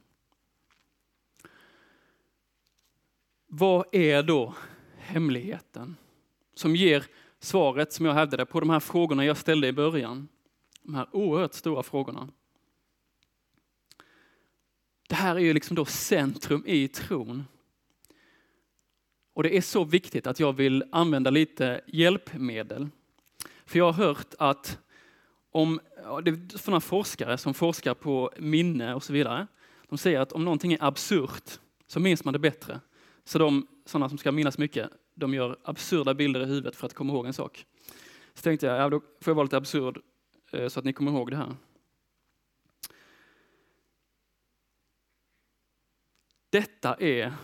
Vad 3.55 3.87
är 3.93 4.23
då 4.23 4.55
hemligheten 4.99 5.97
som 6.55 6.77
ger 6.77 7.05
svaret 7.41 7.93
som 7.93 8.07
jag 8.07 8.15
hävdade 8.15 8.47
på 8.47 8.61
de 8.61 8.71
här 8.71 8.81
frågorna 8.81 9.25
jag 9.25 9.37
ställde 9.37 9.69
i 9.69 9.73
början? 9.73 10.29
De 10.83 10.95
här 10.95 11.07
oerhört 11.13 11.55
stora 11.55 11.83
frågorna. 11.83 12.29
Det 15.09 15.15
här 15.15 15.37
är 15.37 15.41
ju 15.41 15.53
liksom 15.55 15.77
då 15.77 15.85
centrum 15.85 16.63
i 16.67 16.89
tron. 16.89 17.45
Och 19.33 19.43
det 19.43 19.57
är 19.57 19.61
så 19.61 19.85
viktigt 19.85 20.27
att 20.27 20.41
jag 20.41 20.53
vill 20.53 20.85
använda 20.93 21.31
lite 21.31 21.81
hjälpmedel. 21.87 22.89
För 23.67 23.79
jag 23.79 23.93
har 23.93 24.05
hört 24.05 24.35
att 24.39 24.79
om, 25.51 25.81
det 26.25 26.31
är 26.31 26.59
sådana 26.59 26.81
forskare 26.81 27.39
som 27.39 27.55
forskar 27.55 27.95
på 27.95 28.31
minne 28.39 28.95
och 28.95 29.03
så 29.03 29.13
vidare. 29.13 29.47
De 29.89 29.99
säger 29.99 30.21
att 30.21 30.33
om 30.33 30.45
någonting 30.45 30.73
är 30.73 30.85
absurt 30.85 31.59
så 31.87 32.01
minns 32.01 32.25
man 32.25 32.33
det 32.33 32.39
bättre. 32.39 32.81
Så 33.25 33.39
de 33.39 33.67
sådana 33.85 34.09
som 34.09 34.19
ska 34.19 34.33
minnas 34.33 34.59
mycket, 34.59 34.91
de 35.15 35.35
gör 35.35 35.59
absurda 35.65 36.15
bilder 36.15 36.41
i 36.41 36.45
huvudet 36.45 36.77
för 36.77 36.87
att 36.87 36.95
komma 36.95 37.13
ihåg 37.13 37.27
en 37.27 37.33
sak. 37.33 37.67
Så 38.35 38.43
tänkte 38.43 38.67
jag, 38.67 38.81
ja, 38.81 38.89
då 38.89 39.01
får 39.01 39.31
jag 39.31 39.35
vara 39.35 39.45
lite 39.45 39.57
absurd 39.57 39.99
eh, 40.51 40.69
så 40.69 40.79
att 40.79 40.85
ni 40.85 40.93
kommer 40.93 41.13
ihåg 41.13 41.31
det 41.31 41.37
här. 41.37 41.57
Detta 46.51 46.95
är 46.95 47.35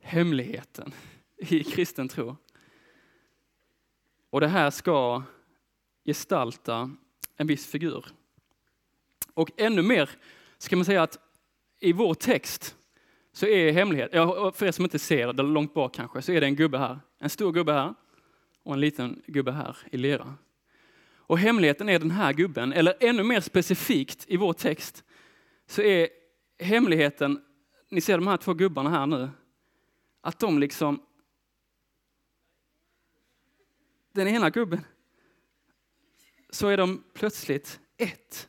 hemligheten 0.00 0.92
i 1.36 1.64
kristen 1.64 2.08
tro. 2.08 2.36
Och 4.30 4.40
det 4.40 4.48
här 4.48 4.70
ska 4.70 5.22
gestalta 6.04 6.90
en 7.36 7.46
viss 7.46 7.66
figur. 7.66 8.06
Och 9.34 9.50
ännu 9.56 9.82
mer 9.82 10.10
ska 10.58 10.76
man 10.76 10.84
säga 10.84 11.02
att 11.02 11.18
i 11.80 11.92
vår 11.92 12.14
text 12.14 12.76
så 13.40 13.46
är 13.46 13.72
hemlighet, 13.72 14.10
ja, 14.12 14.52
för 14.52 14.66
er 14.66 14.72
som 14.72 14.84
inte 14.84 14.98
ser 14.98 15.32
det 15.32 15.42
långt 15.42 15.74
bak 15.74 15.94
kanske, 15.94 16.22
så 16.22 16.32
är 16.32 16.40
det 16.40 16.46
en 16.46 16.56
gubbe 16.56 16.78
här. 16.78 17.00
En 17.18 17.30
stor 17.30 17.52
gubbe 17.52 17.72
här 17.72 17.94
och 18.62 18.74
en 18.74 18.80
liten 18.80 19.22
gubbe 19.26 19.52
här 19.52 19.76
i 19.92 19.96
lera. 19.96 20.34
Och 21.14 21.38
hemligheten 21.38 21.88
är 21.88 21.98
den 21.98 22.10
här 22.10 22.32
gubben, 22.32 22.72
eller 22.72 22.94
ännu 23.00 23.22
mer 23.22 23.40
specifikt 23.40 24.24
i 24.28 24.36
vår 24.36 24.52
text, 24.52 25.04
så 25.66 25.82
är 25.82 26.08
hemligheten, 26.58 27.40
ni 27.90 28.00
ser 28.00 28.18
de 28.18 28.26
här 28.26 28.36
två 28.36 28.54
gubbarna 28.54 28.90
här 28.90 29.06
nu, 29.06 29.30
att 30.20 30.38
de 30.38 30.58
liksom... 30.58 31.02
Den 34.12 34.28
ena 34.28 34.50
gubben, 34.50 34.84
så 36.50 36.68
är 36.68 36.76
de 36.76 37.04
plötsligt 37.14 37.80
ett. 37.96 38.48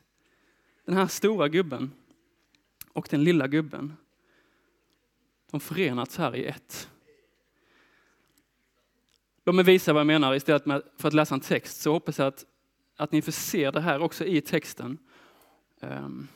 Den 0.84 0.96
här 0.96 1.06
stora 1.06 1.48
gubben 1.48 1.92
och 2.92 3.08
den 3.10 3.24
lilla 3.24 3.46
gubben. 3.46 3.96
De 5.52 5.60
förenats 5.60 6.16
här 6.16 6.36
i 6.36 6.44
ett. 6.44 6.90
Låt 9.44 9.54
mig 9.54 9.64
visa 9.64 9.92
vad 9.92 10.00
jag 10.00 10.06
menar 10.06 10.34
istället 10.34 10.62
för 10.96 11.08
att 11.08 11.14
läsa 11.14 11.34
en 11.34 11.40
text, 11.40 11.80
så 11.80 11.92
hoppas 11.92 12.18
jag 12.18 12.28
att, 12.28 12.44
att 12.96 13.12
ni 13.12 13.22
får 13.22 13.32
se 13.32 13.70
det 13.70 13.80
här 13.80 14.02
också 14.02 14.24
i 14.24 14.40
texten. 14.40 14.98
Um, 15.80 16.28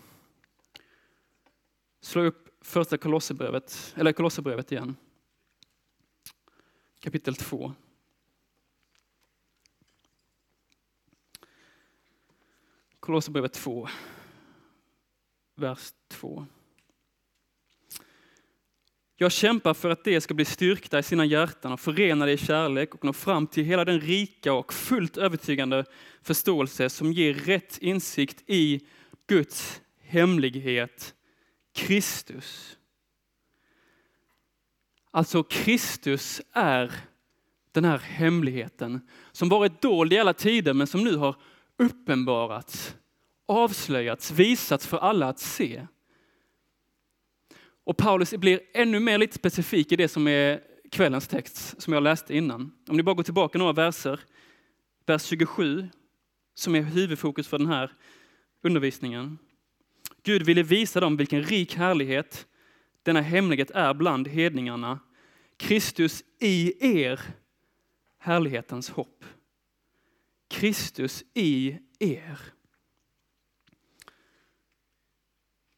slå 2.00 2.23
upp 2.23 2.49
första 2.61 2.99
Kolosserbrevet, 2.99 3.94
eller 3.96 4.12
Kolosserbrevet 4.12 4.73
igen 4.73 4.96
kapitel 7.06 7.37
2. 7.37 7.73
Kolosserbrevet 13.00 13.52
2, 13.52 13.88
vers 15.54 15.92
2. 16.08 16.46
Jag 19.18 19.32
kämpar 19.32 19.75
för 19.75 19.90
att 19.90 20.04
de 20.04 20.20
ska 20.20 20.35
bli 20.35 20.44
styrkta 20.44 20.99
i 20.99 21.02
sina 21.02 21.25
hjärtan 21.25 21.73
och 21.73 21.80
förenade 21.80 22.32
i 22.32 22.37
kärlek 22.37 22.94
och 22.94 23.04
nå 23.04 23.12
fram 23.12 23.46
till 23.46 23.64
hela 23.64 23.85
den 23.85 24.00
rika 24.00 24.52
och 24.52 24.73
fullt 24.73 25.16
övertygande 25.16 25.85
förståelse 26.23 26.90
som 26.90 27.12
ger 27.12 27.35
rätt 27.35 27.78
insikt 27.78 28.42
i 28.46 28.80
Guds 29.26 29.80
hemlighet, 30.00 31.14
Kristus. 31.75 32.78
Alltså 35.11 35.42
Kristus 35.42 36.40
är 36.52 36.92
den 37.73 37.85
här 37.85 37.99
hemligheten 37.99 39.08
som 39.32 39.49
varit 39.49 39.82
dold 39.82 40.12
i 40.12 40.18
alla 40.18 40.35
tider 40.35 40.75
men 40.75 40.87
som 40.87 41.04
nu 41.04 41.16
har 41.16 41.37
uppenbarats, 41.78 42.96
avslöjats, 43.49 44.30
visats 44.30 44.87
för 44.87 44.99
alla 44.99 45.28
att 45.28 45.38
se. 45.38 45.87
Och 47.86 47.96
Paulus 47.96 48.34
blir 48.34 48.60
ännu 48.74 49.00
mer 49.00 49.18
lite 49.18 49.34
specifik 49.34 49.92
i 49.92 49.96
det 49.96 50.08
som 50.08 50.28
är 50.28 50.60
kvällens 50.90 51.28
text 51.28 51.82
som 51.82 51.92
jag 51.92 52.02
läste 52.02 52.36
innan. 52.36 52.72
Om 52.88 52.96
ni 52.96 53.02
bara 53.02 53.14
går 53.14 53.22
tillbaka 53.22 53.58
några 53.58 53.72
verser, 53.72 54.20
vers 55.06 55.22
27, 55.24 55.88
som 56.54 56.74
är 56.74 56.82
huvudfokus 56.82 57.48
för 57.48 57.58
den 57.58 57.66
här 57.66 57.92
undervisningen. 58.62 59.38
Gud 60.22 60.42
ville 60.42 60.62
visa 60.62 61.00
dem 61.00 61.16
vilken 61.16 61.42
rik 61.42 61.74
härlighet 61.74 62.46
denna 63.02 63.20
hemlighet 63.20 63.70
är 63.70 63.94
bland 63.94 64.28
hedningarna. 64.28 65.00
Kristus 65.56 66.24
i 66.40 66.72
er, 67.02 67.20
härlighetens 68.18 68.90
hopp. 68.90 69.24
Kristus 70.50 71.24
i 71.34 71.78
er. 71.98 72.55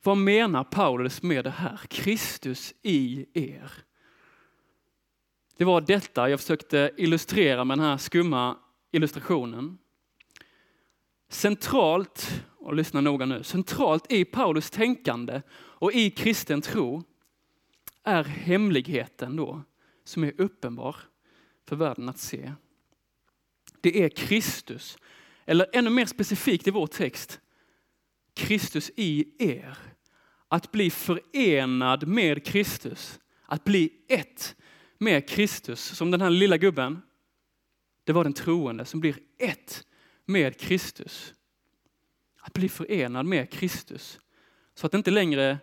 Vad 0.08 0.18
menar 0.18 0.64
Paulus 0.64 1.22
med 1.22 1.44
det 1.44 1.50
här? 1.50 1.80
Kristus 1.88 2.74
i 2.82 3.26
er. 3.34 3.72
Det 5.56 5.64
var 5.64 5.80
detta 5.80 6.30
jag 6.30 6.40
försökte 6.40 6.90
illustrera 6.96 7.64
med 7.64 7.78
den 7.78 7.84
här 7.84 7.96
skumma 7.96 8.56
illustrationen. 8.92 9.78
Centralt, 11.28 12.42
och 12.56 12.74
lyssna 12.74 13.00
noga 13.00 13.26
nu, 13.26 13.42
centralt 13.42 14.12
i 14.12 14.24
Paulus 14.24 14.70
tänkande 14.70 15.42
och 15.52 15.92
i 15.92 16.10
kristen 16.10 16.60
tro 16.60 17.02
är 18.04 18.24
hemligheten 18.24 19.36
då 19.36 19.62
som 20.04 20.24
är 20.24 20.40
uppenbar 20.40 20.96
för 21.66 21.76
världen 21.76 22.08
att 22.08 22.18
se. 22.18 22.52
Det 23.80 24.04
är 24.04 24.08
Kristus, 24.08 24.98
eller 25.44 25.66
ännu 25.72 25.90
mer 25.90 26.06
specifikt 26.06 26.66
i 26.66 26.70
vår 26.70 26.86
text, 26.86 27.40
Kristus 28.34 28.90
i 28.96 29.28
er. 29.38 29.87
Att 30.48 30.72
bli 30.72 30.90
förenad 30.90 32.06
med 32.08 32.44
Kristus, 32.44 33.20
att 33.42 33.64
bli 33.64 33.92
ett 34.08 34.56
med 34.98 35.28
Kristus. 35.28 35.80
Som 35.80 36.10
den 36.10 36.20
här 36.20 36.30
lilla 36.30 36.56
gubben, 36.56 37.02
det 38.04 38.12
var 38.12 38.24
den 38.24 38.32
troende 38.32 38.84
som 38.84 39.00
blir 39.00 39.18
ett 39.38 39.84
med 40.24 40.60
Kristus. 40.60 41.34
Att 42.40 42.52
bli 42.52 42.68
förenad 42.68 43.26
med 43.26 43.50
Kristus. 43.50 44.20
Så 44.74 44.86
att 44.86 44.92
det 44.92 44.98
inte 44.98 45.10
längre 45.10 45.58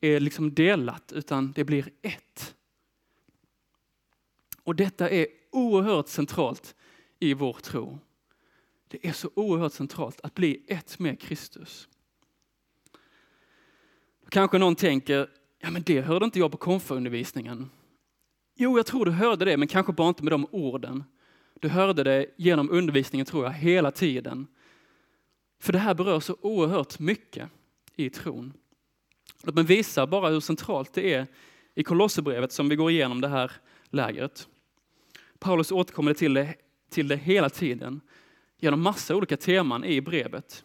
är 0.00 0.20
liksom 0.20 0.54
delat, 0.54 1.12
utan 1.12 1.52
det 1.52 1.64
blir 1.64 1.90
ett. 2.02 2.54
Och 4.62 4.76
detta 4.76 5.10
är 5.10 5.26
oerhört 5.50 6.08
centralt 6.08 6.74
i 7.18 7.34
vår 7.34 7.52
tro. 7.52 7.98
Det 8.88 9.06
är 9.06 9.12
så 9.12 9.30
oerhört 9.34 9.72
centralt 9.72 10.20
att 10.20 10.34
bli 10.34 10.64
ett 10.68 10.98
med 10.98 11.20
Kristus. 11.20 11.88
Kanske 14.28 14.58
någon 14.58 14.76
tänker, 14.76 15.28
ja 15.60 15.70
men 15.70 15.82
det 15.82 16.00
hörde 16.00 16.24
inte 16.24 16.38
jag 16.38 16.50
på 16.50 16.56
konfundervisningen. 16.56 17.70
Jo, 18.56 18.78
jag 18.78 18.86
tror 18.86 19.04
du 19.04 19.10
hörde 19.10 19.44
det, 19.44 19.56
men 19.56 19.68
kanske 19.68 19.92
bara 19.92 20.08
inte 20.08 20.22
med 20.22 20.32
de 20.32 20.46
orden. 20.50 21.04
Du 21.60 21.68
hörde 21.68 22.04
det 22.04 22.26
genom 22.36 22.70
undervisningen, 22.70 23.26
tror 23.26 23.44
jag, 23.44 23.52
hela 23.52 23.90
tiden. 23.90 24.46
För 25.60 25.72
det 25.72 25.78
här 25.78 25.94
berör 25.94 26.20
så 26.20 26.36
oerhört 26.40 26.98
mycket 26.98 27.48
i 27.96 28.10
tron. 28.10 28.52
Låt 29.42 29.54
mig 29.54 29.64
visa 29.64 30.06
bara 30.06 30.28
hur 30.28 30.40
centralt 30.40 30.92
det 30.92 31.14
är 31.14 31.26
i 31.74 31.82
Kolosserbrevet 31.82 32.52
som 32.52 32.68
vi 32.68 32.76
går 32.76 32.90
igenom 32.90 33.20
det 33.20 33.28
här 33.28 33.52
lägret. 33.90 34.48
Paulus 35.38 35.72
återkommer 35.72 36.14
till 36.14 36.34
det, 36.34 36.54
till 36.90 37.08
det 37.08 37.16
hela 37.16 37.50
tiden 37.50 38.00
genom 38.58 38.82
massa 38.82 39.16
olika 39.16 39.36
teman 39.36 39.84
i 39.84 40.00
brevet. 40.00 40.64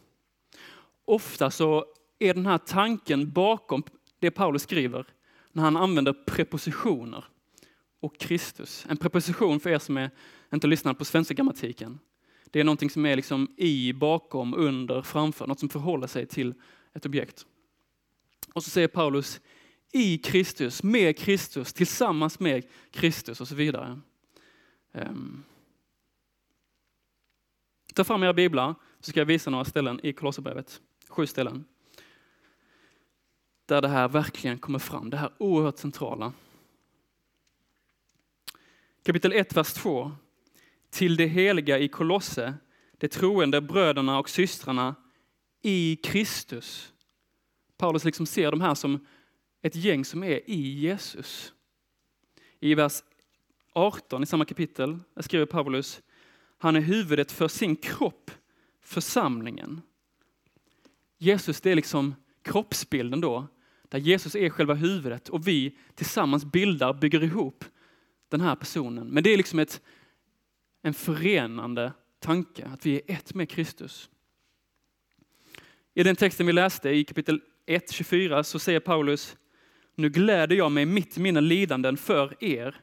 Ofta 1.05 1.51
så 1.51 1.85
är 2.19 2.33
den 2.33 2.45
här 2.45 2.57
tanken 2.57 3.31
bakom 3.31 3.83
det 4.19 4.31
Paulus 4.31 4.63
skriver 4.63 5.05
när 5.51 5.63
han 5.63 5.77
använder 5.77 6.13
prepositioner 6.13 7.25
och 7.99 8.17
Kristus. 8.17 8.85
En 8.89 8.97
preposition 8.97 9.59
för 9.59 9.69
er 9.69 9.79
som 9.79 9.97
är, 9.97 10.11
inte 10.53 10.67
lyssnar 10.67 10.93
på 10.93 11.05
svenska 11.05 11.33
grammatiken. 11.33 11.99
Det 12.51 12.59
är 12.59 12.63
någonting 12.63 12.89
som 12.89 13.05
är 13.05 13.15
liksom 13.15 13.47
i, 13.57 13.93
bakom, 13.93 14.53
under, 14.53 15.01
framför, 15.01 15.47
något 15.47 15.59
som 15.59 15.69
förhåller 15.69 16.07
sig 16.07 16.25
till 16.25 16.53
ett 16.93 17.05
objekt. 17.05 17.45
Och 18.53 18.63
så 18.63 18.69
säger 18.69 18.87
Paulus 18.87 19.41
i 19.91 20.17
Kristus, 20.17 20.83
med 20.83 21.17
Kristus, 21.17 21.73
tillsammans 21.73 22.39
med 22.39 22.63
Kristus 22.91 23.41
och 23.41 23.47
så 23.47 23.55
vidare. 23.55 23.99
Um. 24.91 25.43
Ta 27.93 28.03
fram 28.03 28.23
era 28.23 28.33
biblar 28.33 28.75
så 28.99 29.11
ska 29.11 29.19
jag 29.19 29.25
visa 29.25 29.49
några 29.49 29.65
ställen 29.65 29.99
i 30.03 30.13
Kolosserbrevet. 30.13 30.81
Sju 31.07 31.27
ställen. 31.27 31.65
Där 33.69 33.81
det 33.81 33.87
här 33.87 34.07
verkligen 34.07 34.57
kommer 34.59 34.79
fram, 34.79 35.09
det 35.09 35.17
här 35.17 35.31
oerhört 35.37 35.77
centrala. 35.77 36.33
Kapitel 39.03 39.31
1, 39.33 39.57
vers 39.57 39.73
2. 39.73 40.11
Till 40.89 41.15
det 41.15 41.25
heliga 41.25 41.79
i 41.79 41.87
Kolosse, 41.87 42.53
de 42.97 43.07
troende 43.07 43.61
bröderna 43.61 44.19
och 44.19 44.29
systrarna 44.29 44.95
i 45.61 45.95
Kristus. 45.95 46.93
Paulus 47.77 48.05
liksom 48.05 48.25
ser 48.25 48.51
de 48.51 48.61
här 48.61 48.75
som 48.75 49.05
ett 49.61 49.75
gäng 49.75 50.05
som 50.05 50.23
är 50.23 50.49
i 50.49 50.79
Jesus. 50.79 51.53
I 52.59 52.75
vers 52.75 53.03
18 53.73 54.23
i 54.23 54.25
samma 54.25 54.45
kapitel 54.45 54.99
skriver 55.19 55.45
Paulus, 55.45 56.01
han 56.57 56.75
är 56.75 56.81
huvudet 56.81 57.31
för 57.31 57.47
sin 57.47 57.75
kropp, 57.75 58.31
församlingen. 58.81 59.81
Jesus 61.17 61.61
det 61.61 61.71
är 61.71 61.75
liksom 61.75 62.15
kroppsbilden 62.41 63.21
då, 63.21 63.47
där 63.89 63.99
Jesus 63.99 64.35
är 64.35 64.49
själva 64.49 64.73
huvudet 64.73 65.29
och 65.29 65.47
vi 65.47 65.77
tillsammans 65.95 66.45
bildar, 66.45 66.93
bygger 66.93 67.23
ihop 67.23 67.65
den 68.29 68.41
här 68.41 68.55
personen. 68.55 69.07
Men 69.07 69.23
det 69.23 69.29
är 69.29 69.37
liksom 69.37 69.59
ett, 69.59 69.81
en 70.81 70.93
förenande 70.93 71.93
tanke, 72.19 72.65
att 72.65 72.85
vi 72.85 72.95
är 72.95 73.01
ett 73.15 73.33
med 73.33 73.49
Kristus. 73.49 74.09
I 75.93 76.03
den 76.03 76.15
texten 76.15 76.45
vi 76.45 76.53
läste 76.53 76.89
i 76.89 77.03
kapitel 77.03 77.41
1, 77.65 77.91
24 77.91 78.43
så 78.43 78.59
säger 78.59 78.79
Paulus, 78.79 79.37
nu 79.95 80.09
gläder 80.09 80.55
jag 80.55 80.71
mig 80.71 80.85
mitt 80.85 81.17
i 81.17 81.21
mina 81.21 81.39
lidanden 81.39 81.97
för 81.97 82.43
er 82.43 82.81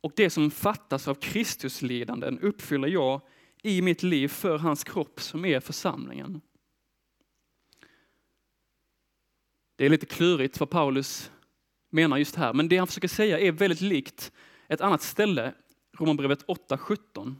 och 0.00 0.12
det 0.16 0.30
som 0.30 0.50
fattas 0.50 1.08
av 1.08 1.14
Kristus 1.14 1.82
lidanden 1.82 2.38
uppfyller 2.38 2.88
jag 2.88 3.20
i 3.62 3.82
mitt 3.82 4.02
liv 4.02 4.28
för 4.28 4.58
hans 4.58 4.84
kropp 4.84 5.20
som 5.20 5.44
är 5.44 5.60
församlingen. 5.60 6.40
Det 9.80 9.86
är 9.86 9.90
lite 9.90 10.06
klurigt 10.06 10.60
vad 10.60 10.70
Paulus 10.70 11.30
menar 11.90 12.16
just 12.16 12.36
här, 12.36 12.52
men 12.52 12.68
det 12.68 12.76
han 12.76 12.86
försöker 12.86 13.08
säga 13.08 13.38
är 13.38 13.52
väldigt 13.52 13.80
likt 13.80 14.32
ett 14.68 14.80
annat 14.80 15.02
ställe, 15.02 15.54
Romarbrevet 15.98 16.46
8.17. 16.46 17.34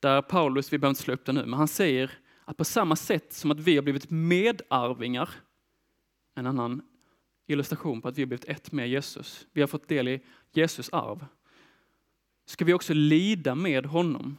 Där 0.00 0.22
Paulus, 0.22 0.72
vi 0.72 0.78
behöver 0.78 0.90
inte 0.90 1.02
slå 1.02 1.14
upp 1.14 1.24
det 1.24 1.32
nu, 1.32 1.46
men 1.46 1.52
han 1.52 1.68
säger 1.68 2.18
att 2.44 2.56
på 2.56 2.64
samma 2.64 2.96
sätt 2.96 3.32
som 3.32 3.50
att 3.50 3.60
vi 3.60 3.76
har 3.76 3.82
blivit 3.82 4.10
medarvingar, 4.10 5.30
en 6.34 6.46
annan 6.46 6.82
illustration 7.46 8.02
på 8.02 8.08
att 8.08 8.18
vi 8.18 8.22
har 8.22 8.26
blivit 8.26 8.44
ett 8.44 8.72
med 8.72 8.88
Jesus, 8.88 9.46
vi 9.52 9.60
har 9.60 9.68
fått 9.68 9.88
del 9.88 10.08
i 10.08 10.20
Jesus 10.52 10.90
arv, 10.92 11.26
ska 12.46 12.64
vi 12.64 12.74
också 12.74 12.94
lida 12.94 13.54
med 13.54 13.86
honom 13.86 14.36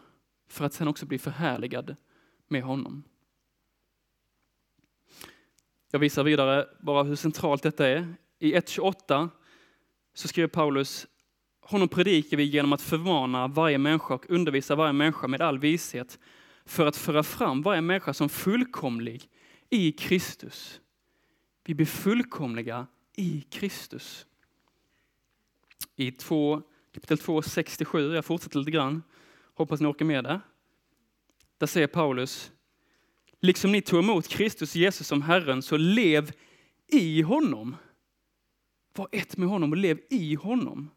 för 0.50 0.66
att 0.66 0.74
sen 0.74 0.88
också 0.88 1.06
bli 1.06 1.20
förhärligad 1.20 1.96
med 2.48 2.64
honom. 2.64 3.04
Jag 5.92 6.00
visar 6.00 6.24
vidare 6.24 6.68
bara 6.80 7.04
hur 7.04 7.16
centralt 7.16 7.64
detta 7.64 7.88
är. 7.88 8.16
I 8.40 8.54
1.28 8.54 9.30
så 10.14 10.28
skriver 10.28 10.48
Paulus, 10.48 11.08
honom 11.62 11.88
predikar 11.88 12.38
vi 12.38 12.44
genom 12.44 12.74
att 12.74 12.82
förmana 12.82 13.48
varje 13.48 13.78
människa 13.78 14.14
och 14.14 14.30
undervisa 14.30 14.76
varje 14.76 14.94
människa 14.94 15.28
med 15.28 15.42
all 15.42 15.60
vishet 15.60 16.20
för 16.66 16.86
att 16.86 16.96
föra 16.96 17.24
fram 17.24 17.62
varje 17.62 17.82
människa 17.82 18.14
som 18.14 18.30
fullkomlig 18.30 19.30
i 19.70 19.92
Kristus. 19.92 20.82
Vi 21.66 21.74
blir 21.74 21.86
fullkomliga 21.86 22.88
i 23.16 23.42
Kristus. 23.42 24.26
I 25.96 26.12
2, 26.12 26.62
kapitel 26.94 27.18
2, 27.18 27.42
67, 27.42 28.14
jag 28.14 28.26
fortsätter 28.26 28.60
lite 28.60 28.72
grann, 28.72 29.04
hoppas 29.54 29.82
ni 29.82 29.88
orkar 29.88 30.06
med 30.06 30.24
det. 30.24 30.42
Där 31.58 31.68
säger 31.68 31.88
Paulus, 31.88 32.52
liksom 33.40 33.72
ni 33.72 33.82
tog 33.82 34.00
emot 34.00 34.28
Kristus 34.28 34.76
Jesus 34.76 35.08
som 35.08 35.22
Herren, 35.22 35.62
så 35.62 35.78
lev 35.78 36.32
i 36.88 37.22
honom. 37.22 37.76
Var 38.96 39.08
ett 39.12 39.38
med 39.38 39.50
honom 39.50 39.72
och 39.72 39.78
lev 39.78 40.00
i 40.10 40.36
honom. 40.36 40.90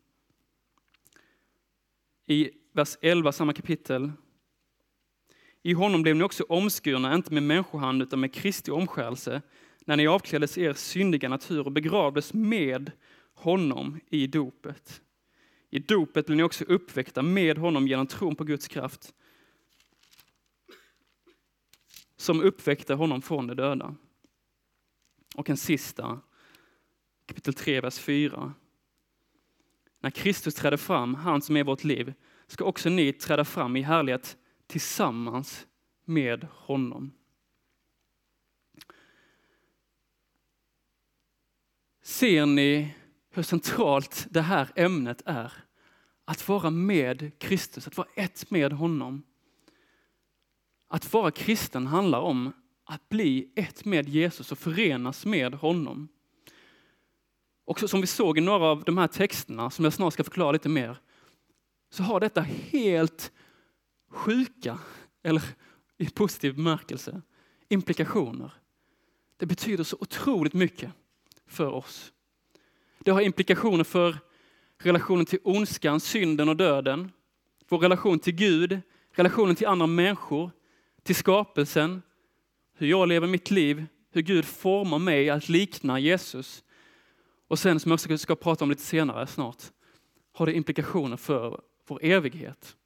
I 2.26 2.50
vers 2.72 2.96
11, 3.00 3.32
samma 3.32 3.52
kapitel. 3.52 4.12
I 5.62 5.72
honom 5.72 6.02
blev 6.02 6.16
ni 6.16 6.24
också 6.24 6.44
omskurna, 6.48 7.14
inte 7.14 7.34
med 7.34 7.42
människohand 7.42 8.02
utan 8.02 8.20
med 8.20 8.34
Kristi 8.34 8.70
omskärelse, 8.70 9.42
när 9.84 9.96
ni 9.96 10.06
avkläddes 10.06 10.58
er 10.58 10.72
syndiga 10.72 11.28
natur 11.28 11.66
och 11.66 11.72
begravdes 11.72 12.34
med 12.34 12.92
honom 13.34 14.00
i 14.10 14.26
dopet. 14.26 15.02
I 15.70 15.78
dopet 15.78 16.26
blev 16.26 16.36
ni 16.36 16.42
också 16.42 16.64
uppväckta 16.64 17.22
med 17.22 17.58
honom 17.58 17.88
genom 17.88 18.06
tron 18.06 18.36
på 18.36 18.44
Guds 18.44 18.68
kraft, 18.68 19.14
som 22.20 22.40
uppväckte 22.42 22.94
honom 22.94 23.22
från 23.22 23.46
de 23.46 23.54
döda. 23.54 23.94
Och 25.36 25.50
en 25.50 25.56
sista, 25.56 26.20
kapitel 27.26 27.54
3, 27.54 27.80
vers 27.80 27.98
4. 27.98 28.54
när 30.00 30.10
Kristus 30.10 30.54
träder 30.54 30.76
fram, 30.76 31.14
han 31.14 31.42
som 31.42 31.56
är 31.56 31.64
vårt 31.64 31.84
liv, 31.84 32.14
ska 32.46 32.64
också 32.64 32.88
ni 32.88 33.12
träda 33.12 33.44
fram 33.44 33.76
i 33.76 33.82
härlighet 33.82 34.36
tillsammans 34.66 35.66
med 36.04 36.46
honom. 36.50 37.12
Ser 42.02 42.46
ni 42.46 42.94
hur 43.30 43.42
centralt 43.42 44.26
det 44.30 44.42
här 44.42 44.72
ämnet 44.76 45.22
är? 45.24 45.52
Att 46.24 46.48
vara 46.48 46.70
med 46.70 47.38
Kristus, 47.38 47.86
att 47.86 47.96
vara 47.96 48.08
ett 48.14 48.50
med 48.50 48.72
honom. 48.72 49.22
Att 50.92 51.12
vara 51.12 51.30
kristen 51.30 51.86
handlar 51.86 52.20
om 52.20 52.52
att 52.84 53.08
bli 53.08 53.52
ett 53.56 53.84
med 53.84 54.08
Jesus 54.08 54.52
och 54.52 54.58
förenas 54.58 55.26
med 55.26 55.54
honom. 55.54 56.08
Och 57.64 57.80
som 57.80 58.00
vi 58.00 58.06
såg 58.06 58.38
i 58.38 58.40
några 58.40 58.64
av 58.64 58.84
de 58.84 58.98
här 58.98 59.06
texterna, 59.06 59.70
som 59.70 59.84
jag 59.84 59.94
snart 59.94 60.12
ska 60.12 60.24
förklara 60.24 60.52
lite 60.52 60.68
mer, 60.68 60.96
så 61.90 62.02
har 62.02 62.20
detta 62.20 62.40
helt 62.40 63.32
sjuka, 64.10 64.78
eller 65.22 65.42
i 65.98 66.08
positiv 66.08 66.54
bemärkelse, 66.54 67.22
implikationer. 67.68 68.52
Det 69.36 69.46
betyder 69.46 69.84
så 69.84 69.96
otroligt 70.00 70.54
mycket 70.54 70.92
för 71.46 71.66
oss. 71.66 72.12
Det 72.98 73.10
har 73.10 73.20
implikationer 73.20 73.84
för 73.84 74.18
relationen 74.78 75.26
till 75.26 75.38
ondskan, 75.44 76.00
synden 76.00 76.48
och 76.48 76.56
döden, 76.56 77.12
vår 77.68 77.78
relation 77.78 78.18
till 78.18 78.34
Gud, 78.34 78.80
relationen 79.10 79.56
till 79.56 79.66
andra 79.66 79.86
människor, 79.86 80.50
till 81.02 81.14
skapelsen, 81.14 82.02
hur 82.74 82.86
jag 82.86 83.08
lever 83.08 83.28
mitt 83.28 83.50
liv, 83.50 83.86
hur 84.10 84.22
Gud 84.22 84.44
formar 84.44 84.98
mig 84.98 85.30
att 85.30 85.48
likna 85.48 85.98
Jesus. 85.98 86.64
Och 87.48 87.58
sen, 87.58 87.80
som 87.80 87.90
jag 87.90 87.96
också 87.96 88.18
ska 88.18 88.36
prata 88.36 88.64
om 88.64 88.70
lite 88.70 88.82
senare 88.82 89.26
snart, 89.26 89.62
har 90.32 90.46
det 90.46 90.52
implikationer 90.52 91.16
för 91.16 91.60
vår 91.86 92.04
evighet. 92.04 92.76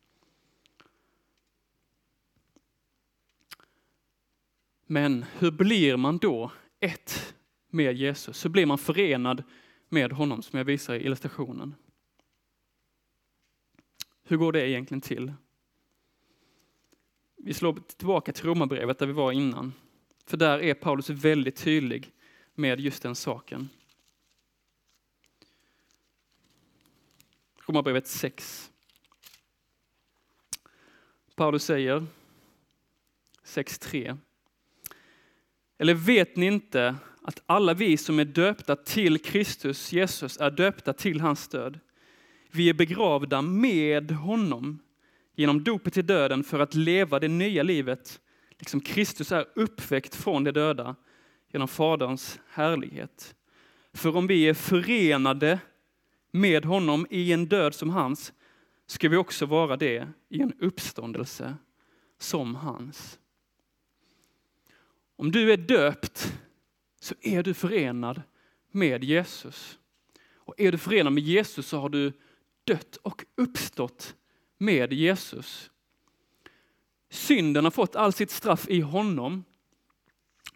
Men 4.87 5.25
hur 5.39 5.51
blir 5.51 5.97
man 5.97 6.19
då 6.19 6.53
ett 6.81 7.35
med 7.71 7.97
Jesus? 7.97 8.45
Hur 8.45 8.51
blir 8.51 8.67
man 8.67 8.79
förenad 8.79 9.43
med 9.89 10.13
honom 10.13 10.43
som 10.43 10.57
jag 10.57 10.65
visar 10.65 10.95
i 10.95 11.05
illustrationen? 11.05 11.75
Hur 14.23 14.37
går 14.37 14.53
det 14.53 14.69
egentligen 14.69 15.01
till? 15.01 15.33
Vi 17.47 17.55
slår 17.55 17.81
tillbaka 17.97 18.33
till 18.33 18.45
Romarbrevet 18.45 18.99
där 18.99 19.07
vi 19.07 19.13
var 19.13 19.33
innan. 19.33 19.73
För 20.27 20.37
där 20.37 20.59
är 20.59 20.75
Paulus 20.75 21.11
väldigt 21.11 21.57
tydlig 21.57 22.11
med 22.55 22.81
just 22.81 23.03
den 23.03 23.15
saken. 23.15 23.69
Romarbrevet 27.67 28.07
6. 28.07 28.71
Paulus 31.35 31.65
säger 31.65 32.07
6.3. 33.45 34.19
Eller 35.79 35.95
vet 35.95 36.37
ni 36.37 36.47
inte 36.47 36.97
att 37.23 37.43
alla 37.47 37.75
vi 37.75 37.97
som 37.97 38.19
är 38.19 38.25
döpta 38.25 38.77
till 38.77 39.19
Kristus 39.19 39.93
Jesus 39.93 40.37
är 40.37 40.51
döpta 40.51 40.93
till 40.93 41.21
hans 41.21 41.49
död? 41.49 41.81
Vi 42.51 42.69
är 42.69 42.75
begravda 42.75 43.43
med 43.43 44.11
honom 44.11 44.84
genom 45.35 45.65
dopet 45.65 45.95
till 45.95 46.07
döden 46.07 46.45
för 46.45 46.59
att 46.59 46.75
leva 46.75 47.21
det 47.21 47.29
nya 47.29 47.63
livet, 47.63 48.21
liksom 48.59 48.81
Kristus 48.81 49.33
är 49.33 49.47
uppväckt 49.55 50.15
från 50.15 50.45
de 50.45 50.53
döda 50.53 50.97
genom 51.53 51.69
Faderns 51.69 52.41
härlighet. 52.49 53.35
För 53.93 54.17
om 54.17 54.27
vi 54.27 54.49
är 54.49 54.55
förenade 54.55 55.59
med 56.31 56.65
honom 56.65 57.07
i 57.11 57.33
en 57.33 57.47
död 57.47 57.75
som 57.75 57.91
hans, 57.91 58.33
ska 58.87 59.09
vi 59.09 59.17
också 59.17 59.47
vara 59.47 59.77
det 59.77 60.09
i 60.29 60.41
en 60.41 60.53
uppståndelse 60.61 61.55
som 62.19 62.55
hans. 62.55 63.19
Om 65.17 65.33
du 65.33 65.53
är 65.53 65.57
döpt 65.57 66.33
så 67.01 67.15
är 67.21 67.43
du 67.43 67.55
förenad 67.55 68.23
med 68.71 69.05
Jesus. 69.05 69.79
Och 70.35 70.55
är 70.61 70.73
du 70.73 70.79
förenad 70.79 71.13
med 71.13 71.23
Jesus 71.23 71.67
så 71.67 71.79
har 71.79 71.89
du 71.89 72.13
dött 72.65 72.97
och 72.97 73.25
uppstått 73.37 74.17
med 74.59 74.93
Jesus. 74.93 75.71
Synden 77.11 77.65
har 77.65 77.71
fått 77.71 77.97
all 77.97 78.13
sitt 78.13 78.31
straff 78.31 78.69
i 78.69 78.81
honom 78.81 79.45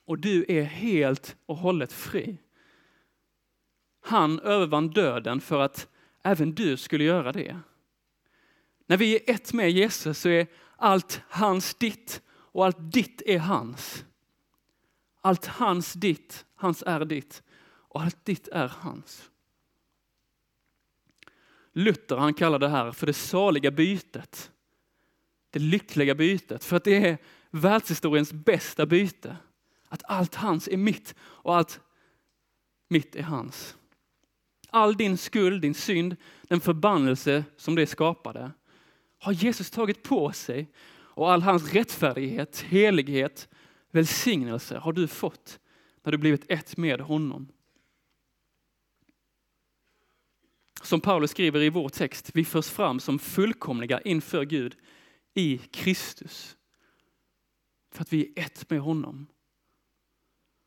och 0.04 0.18
du 0.18 0.44
är 0.48 0.62
helt 0.62 1.36
och 1.46 1.56
hållet 1.56 1.92
fri. 1.92 2.38
Han 4.00 4.40
övervann 4.40 4.90
döden 4.90 5.40
för 5.40 5.60
att 5.60 5.88
även 6.22 6.54
du 6.54 6.76
skulle 6.76 7.04
göra 7.04 7.32
det. 7.32 7.60
När 8.86 8.96
vi 8.96 9.14
är 9.14 9.34
ett 9.34 9.52
med 9.52 9.70
Jesus 9.70 10.18
så 10.18 10.28
är 10.28 10.46
allt 10.76 11.22
hans 11.28 11.74
ditt 11.74 12.22
och 12.28 12.64
allt 12.66 12.92
ditt 12.92 13.22
är 13.26 13.38
hans. 13.38 14.04
Allt 15.20 15.46
hans 15.46 15.92
ditt, 15.92 16.44
hans 16.54 16.82
är 16.86 17.04
ditt 17.04 17.42
och 17.68 18.02
allt 18.02 18.24
ditt 18.24 18.48
är 18.48 18.68
hans. 18.68 19.30
Luther 21.78 22.16
han 22.16 22.34
kallar 22.34 22.58
det 22.58 22.68
här 22.68 22.92
för 22.92 23.06
det 23.06 23.12
saliga 23.12 23.70
bytet. 23.70 24.50
Det 25.50 25.58
lyckliga 25.58 26.14
bytet, 26.14 26.64
för 26.64 26.76
att 26.76 26.84
det 26.84 27.08
är 27.08 27.18
världshistoriens 27.50 28.32
bästa 28.32 28.86
byte. 28.86 29.36
Att 29.88 30.02
allt 30.04 30.34
hans 30.34 30.68
är 30.68 30.76
mitt 30.76 31.14
och 31.20 31.56
allt 31.56 31.80
mitt 32.88 33.16
är 33.16 33.22
hans. 33.22 33.76
All 34.70 34.96
din 34.96 35.18
skuld, 35.18 35.62
din 35.62 35.74
synd, 35.74 36.16
den 36.42 36.60
förbannelse 36.60 37.44
som 37.56 37.74
det 37.74 37.86
skapade 37.86 38.50
har 39.18 39.32
Jesus 39.32 39.70
tagit 39.70 40.02
på 40.02 40.32
sig 40.32 40.70
och 40.90 41.32
all 41.32 41.42
hans 41.42 41.72
rättfärdighet, 41.72 42.60
helighet, 42.60 43.48
välsignelse 43.90 44.78
har 44.78 44.92
du 44.92 45.08
fått 45.08 45.58
när 46.02 46.12
du 46.12 46.18
blivit 46.18 46.50
ett 46.50 46.76
med 46.76 47.00
honom. 47.00 47.48
Som 50.82 51.00
Paulus 51.00 51.30
skriver 51.30 51.60
i 51.60 51.70
vår 51.70 51.88
text, 51.88 52.30
vi 52.34 52.44
förs 52.44 52.68
fram 52.68 53.00
som 53.00 53.18
fullkomliga 53.18 54.00
inför 54.00 54.44
Gud 54.44 54.76
i 55.34 55.58
Kristus. 55.58 56.56
För 57.92 58.02
att 58.02 58.12
vi 58.12 58.32
är 58.36 58.44
ett 58.44 58.70
med 58.70 58.80
honom. 58.80 59.26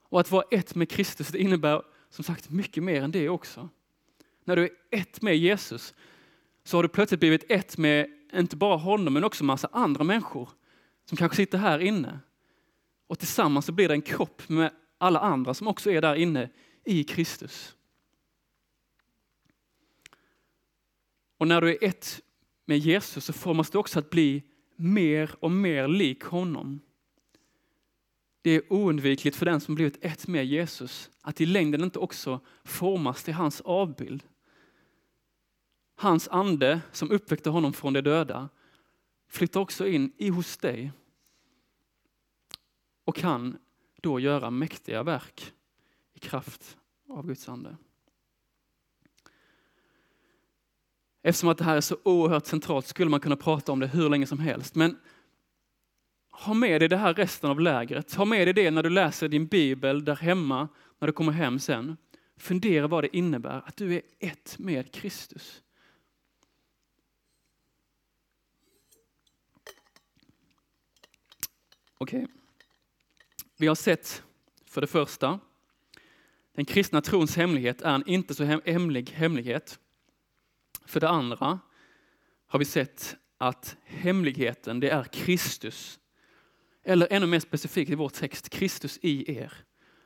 Och 0.10 0.20
att 0.20 0.32
vara 0.32 0.44
ett 0.52 0.76
med 0.76 0.90
Kristus 0.90 1.28
det 1.28 1.40
innebär 1.40 1.82
som 2.10 2.24
sagt 2.24 2.50
mycket 2.50 2.84
mer 2.84 3.02
än 3.02 3.12
det 3.12 3.30
också. 3.30 3.70
När 4.44 4.56
du 4.56 4.64
är 4.64 4.72
ett 4.92 5.22
med 5.22 5.38
Jesus 5.38 5.94
så 6.64 6.78
har 6.78 6.84
du 6.84 6.90
plötsligt 6.90 7.20
blivit 7.20 7.52
ett 7.52 7.78
med 7.78 8.08
inte 8.34 8.56
bara 8.56 8.78
honom 8.78 9.14
men 9.14 9.24
också 9.24 9.44
massa 9.44 9.70
andra 9.72 10.04
människor 10.04 10.50
som 11.06 11.18
kanske 11.18 11.36
sitter 11.36 11.58
här 11.58 11.80
inne. 11.80 12.20
Och 13.08 13.20
tillsammans 13.20 13.66
så 13.66 13.72
blir 13.72 13.88
det 13.88 13.94
en 13.94 14.02
kropp 14.02 14.50
med 14.50 14.72
alla 14.98 15.20
andra 15.20 15.54
som 15.54 15.68
också 15.68 15.92
är 15.92 16.02
där 16.02 16.16
inne 16.16 16.50
i 16.84 17.04
Kristus. 17.04 17.76
Och 21.42 21.48
när 21.48 21.62
du 21.62 21.70
är 21.70 21.84
ett 21.84 22.22
med 22.66 22.78
Jesus 22.78 23.26
så 23.26 23.34
formas 23.34 23.70
du 23.70 23.78
också 23.78 24.00
att 24.00 24.10
bli 24.10 24.44
mer 24.76 25.36
och 25.40 25.52
mer 25.52 25.88
lik 25.88 26.24
honom. 26.24 26.80
Det 28.42 28.52
är 28.52 28.74
oundvikligt 28.74 29.38
för 29.38 29.46
den 29.46 29.62
som 29.62 29.76
blivit 29.76 30.06
ett 30.06 30.28
med 30.28 30.46
Jesus 30.46 31.10
att 31.22 31.42
i 31.42 31.46
längden 31.46 31.84
inte 31.84 32.00
också 32.00 32.40
formas 32.64 33.24
till 33.24 33.34
hans 33.34 33.62
avbild. 33.62 34.24
Hans 35.96 36.28
ande 36.28 36.82
som 36.92 37.12
uppväckte 37.12 37.50
honom 37.50 37.74
från 37.74 37.94
de 37.94 38.02
döda 38.02 38.50
flyttar 39.28 39.60
också 39.60 39.88
in 39.88 40.14
i 40.18 40.30
hos 40.30 40.58
dig 40.58 40.92
och 43.06 43.16
kan 43.16 43.58
då 44.02 44.20
göra 44.20 44.50
mäktiga 44.50 45.04
verk 45.04 45.54
i 46.14 46.20
kraft 46.20 46.78
av 47.10 47.28
Guds 47.28 47.50
ande. 47.50 47.78
Eftersom 51.24 51.50
att 51.50 51.58
det 51.58 51.64
här 51.64 51.78
är 51.78 51.82
så 51.82 51.98
oerhört 52.04 52.46
centralt 52.46 52.88
skulle 52.88 53.10
man 53.10 53.20
kunna 53.20 53.36
prata 53.36 53.72
om 53.72 53.80
det 53.80 53.88
hur 53.88 54.10
länge 54.10 54.28
som 54.28 54.40
helst. 54.40 54.76
Men 54.76 54.98
ha 56.32 56.54
med 56.54 56.82
dig 56.82 56.90
det 56.90 56.98
här 56.98 57.14
resten 57.14 57.50
av 57.50 57.60
lägret. 57.60 58.14
Ha 58.14 58.26
med 58.26 58.48
dig 58.48 58.54
det 58.54 58.72
när 58.72 58.84
du 58.84 58.90
läser 58.90 59.28
din 59.28 59.48
bibel 59.48 60.06
där 60.06 60.16
hemma, 60.16 60.68
när 61.00 61.08
du 61.08 61.14
kommer 61.14 61.32
hem 61.32 61.60
sen. 61.60 61.98
Fundera 62.38 62.88
vad 62.88 63.04
det 63.04 63.18
innebär 63.18 63.62
att 63.66 63.78
du 63.78 63.96
är 63.96 64.02
ett 64.20 64.56
med 64.60 64.92
Kristus. 64.92 65.62
Okej. 71.98 72.24
Okay. 72.24 72.36
Vi 73.58 73.68
har 73.68 73.76
sett, 73.76 74.24
för 74.66 74.82
det 74.82 74.88
första, 74.88 75.40
den 76.56 76.66
kristna 76.66 77.02
trons 77.02 77.36
hemlighet 77.36 77.82
är 77.82 77.96
en 77.96 78.08
inte 78.08 78.36
så 78.36 78.44
hemlig 78.66 79.10
hemlighet. 79.10 79.80
För 80.86 81.00
det 81.00 81.10
andra 81.10 81.60
har 82.48 82.60
vi 82.60 82.66
sett 82.66 83.16
att 83.38 83.78
hemligheten, 83.84 84.80
det 84.80 84.90
är 84.90 85.04
Kristus. 85.04 86.00
Eller 86.84 87.08
ännu 87.12 87.26
mer 87.26 87.40
specifikt 87.40 87.92
i 87.92 87.96
vår 87.96 88.10
text, 88.10 88.50
Kristus 88.50 89.00
i 89.02 89.38
er. 89.38 89.54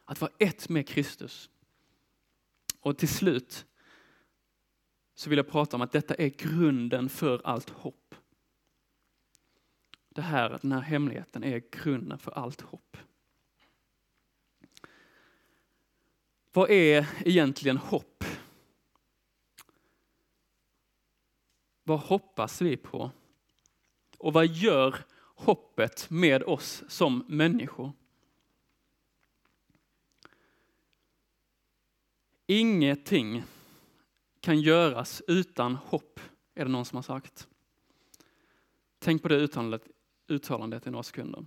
Att 0.06 0.22
vara 0.22 0.32
ett 0.40 0.70
med 0.70 0.88
Kristus. 0.88 1.50
Och 2.80 2.98
till 2.98 3.10
slut 3.10 3.66
så 5.16 5.30
vill 5.30 5.38
jag 5.38 5.50
prata 5.50 5.78
om 5.78 5.82
att 5.82 5.92
detta 5.92 6.16
är 6.16 6.30
grunden 6.30 7.10
för 7.10 7.42
allt 7.44 7.70
hopp. 7.70 8.16
Det 10.10 10.22
här, 10.22 10.60
den 10.62 10.72
här 10.72 10.82
hemligheten 10.82 11.44
är 11.44 11.62
grunden 11.72 12.20
för 12.20 12.32
allt 12.32 12.62
hopp. 12.62 12.98
Vad 16.54 16.70
är 16.70 17.08
egentligen 17.26 17.78
hopp? 17.78 18.15
Vad 21.88 22.00
hoppas 22.00 22.62
vi 22.62 22.78
på? 22.78 23.12
Och 24.18 24.34
vad 24.34 24.48
gör 24.48 24.96
hoppet 25.36 26.10
med 26.10 26.44
oss 26.44 26.84
som 26.88 27.26
människor? 27.28 27.92
Ingenting 32.48 33.44
kan 34.40 34.62
göras 34.62 35.22
utan 35.28 35.76
hopp, 35.76 36.20
är 36.56 36.66
det 36.66 36.72
någon 36.72 36.86
som 36.86 36.96
har 36.96 37.04
sagt. 37.04 37.48
Tänk 39.00 39.22
på 39.22 39.28
det 39.28 39.36
uttalandet, 39.36 39.88
uttalandet 40.28 40.88
i 40.88 40.92
några 40.92 41.04
sekunder. 41.04 41.46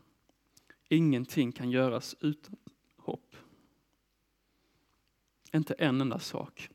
Ingenting 0.88 1.53
kan 1.53 1.70
göras 1.70 2.16
utan 2.20 2.57
hopp. 2.96 3.37
Inte 5.53 5.74
en 5.74 6.01
enda 6.01 6.18
sak. 6.18 6.70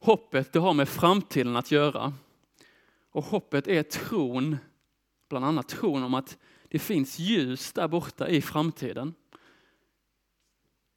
Hoppet 0.00 0.52
det 0.52 0.58
har 0.58 0.74
med 0.74 0.88
framtiden 0.88 1.56
att 1.56 1.70
göra. 1.70 2.12
Och 3.10 3.24
hoppet 3.24 3.68
är 3.68 3.82
tron, 3.82 4.56
bland 5.28 5.44
annat 5.44 5.68
tron 5.68 6.02
om 6.02 6.14
att 6.14 6.38
det 6.68 6.78
finns 6.78 7.18
ljus 7.18 7.72
där 7.72 7.88
borta 7.88 8.28
i 8.28 8.42
framtiden. 8.42 9.14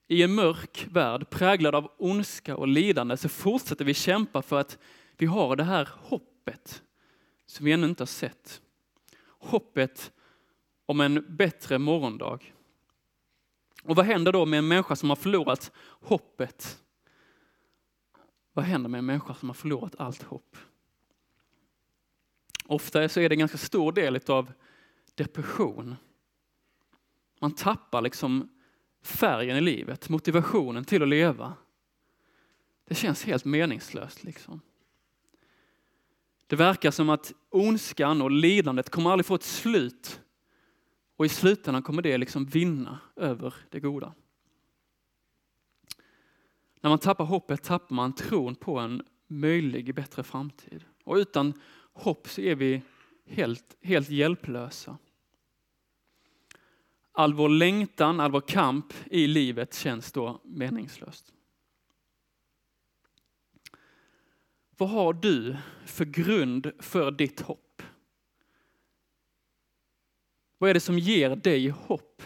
I 0.08 0.24
en 0.24 0.36
mörk 0.36 0.88
värld 0.92 1.30
präglad 1.30 1.76
av 1.76 1.92
ondska 1.98 2.56
och 2.56 2.68
lidande 2.68 3.18
så 3.18 3.30
fortsätter 3.30 3.86
vi 3.86 3.94
kämpa 3.94 4.42
för 4.42 4.60
att 4.60 4.78
vi 5.18 5.26
har 5.26 5.56
det 5.56 5.64
här 5.64 5.90
hoppet 5.94 6.84
som 7.46 7.66
vi 7.66 7.72
ännu 7.72 7.88
inte 7.88 8.02
har 8.02 8.08
sett. 8.08 8.62
Hoppet 9.28 10.12
om 10.86 11.02
en 11.02 11.26
bättre 11.36 11.78
morgondag. 11.78 12.40
Och 13.84 13.96
vad 13.96 14.06
händer 14.06 14.32
då 14.32 14.46
med 14.46 14.58
en 14.58 14.68
människa 14.68 14.96
som 14.96 15.10
har 15.10 15.16
förlorat 15.16 15.72
hoppet? 16.02 16.81
Vad 18.54 18.66
händer 18.66 18.90
med 18.90 19.00
en 19.00 19.06
människa 19.06 19.34
som 19.34 19.50
har 19.50 19.54
förlorat 19.54 19.96
allt 19.98 20.24
hopp? 20.24 20.58
Ofta 22.66 23.10
så 23.10 23.20
är 23.20 23.30
det 23.30 23.36
en 23.36 23.40
ganska 23.40 23.58
stor 23.58 23.92
del 23.92 24.20
av 24.28 24.52
depression. 25.16 25.96
Man 27.40 27.52
tappar 27.52 28.02
liksom 28.02 28.50
färgen 29.02 29.58
i 29.58 29.62
livet, 29.62 30.10
motivationen 30.10 30.86
till 30.86 31.04
att 31.04 31.10
leva. 31.10 31.54
Det 32.88 32.96
känns 32.96 33.24
helt 33.24 33.46
meningslöst. 33.46 34.24
liksom. 34.24 34.62
Det 36.48 36.56
verkar 36.56 36.92
som 36.92 37.10
att 37.10 37.34
ondskan 37.50 38.22
och 38.22 38.32
lidandet 38.32 38.90
kommer 38.90 39.12
aldrig 39.12 39.26
få 39.26 39.36
ett 39.36 39.44
slut. 39.44 40.22
Och 41.16 41.26
i 41.26 41.30
slutändan 41.30 41.84
kommer 41.84 42.02
det 42.02 42.18
liksom 42.18 42.46
vinna 42.46 43.00
över 43.16 43.54
det 43.70 43.80
goda. 43.80 44.14
När 46.82 46.90
man 46.90 47.00
tappar 47.00 47.26
hoppet 47.26 47.64
tappar 47.64 47.96
man 47.96 48.16
tron 48.16 48.56
på 48.56 48.80
en 48.80 49.04
möjlig 49.28 49.96
bättre 49.96 50.24
framtid. 50.24 50.86
Och 51.04 51.16
utan 51.16 51.54
hopp 51.94 52.28
så 52.28 52.42
är 52.42 52.56
vi 52.56 52.82
helt, 53.26 53.78
helt 53.82 54.10
hjälplösa. 54.10 54.98
All 57.12 57.34
vår 57.34 57.50
längtan, 57.50 58.20
all 58.20 58.32
vår 58.32 58.42
kamp 58.42 58.94
i 59.06 59.28
livet 59.28 59.74
känns 59.74 60.12
då 60.12 60.42
meningslöst. 60.44 61.34
Vad 64.78 64.90
har 64.90 65.14
du 65.14 65.58
för 65.86 66.06
grund 66.06 66.72
för 66.80 67.12
ditt 67.12 67.42
hopp? 67.42 67.82
Vad 70.58 70.70
är 70.70 70.74
det 70.74 70.80
som 70.80 71.00
ger 71.00 71.36
dig 71.36 71.70
hopp 71.70 72.24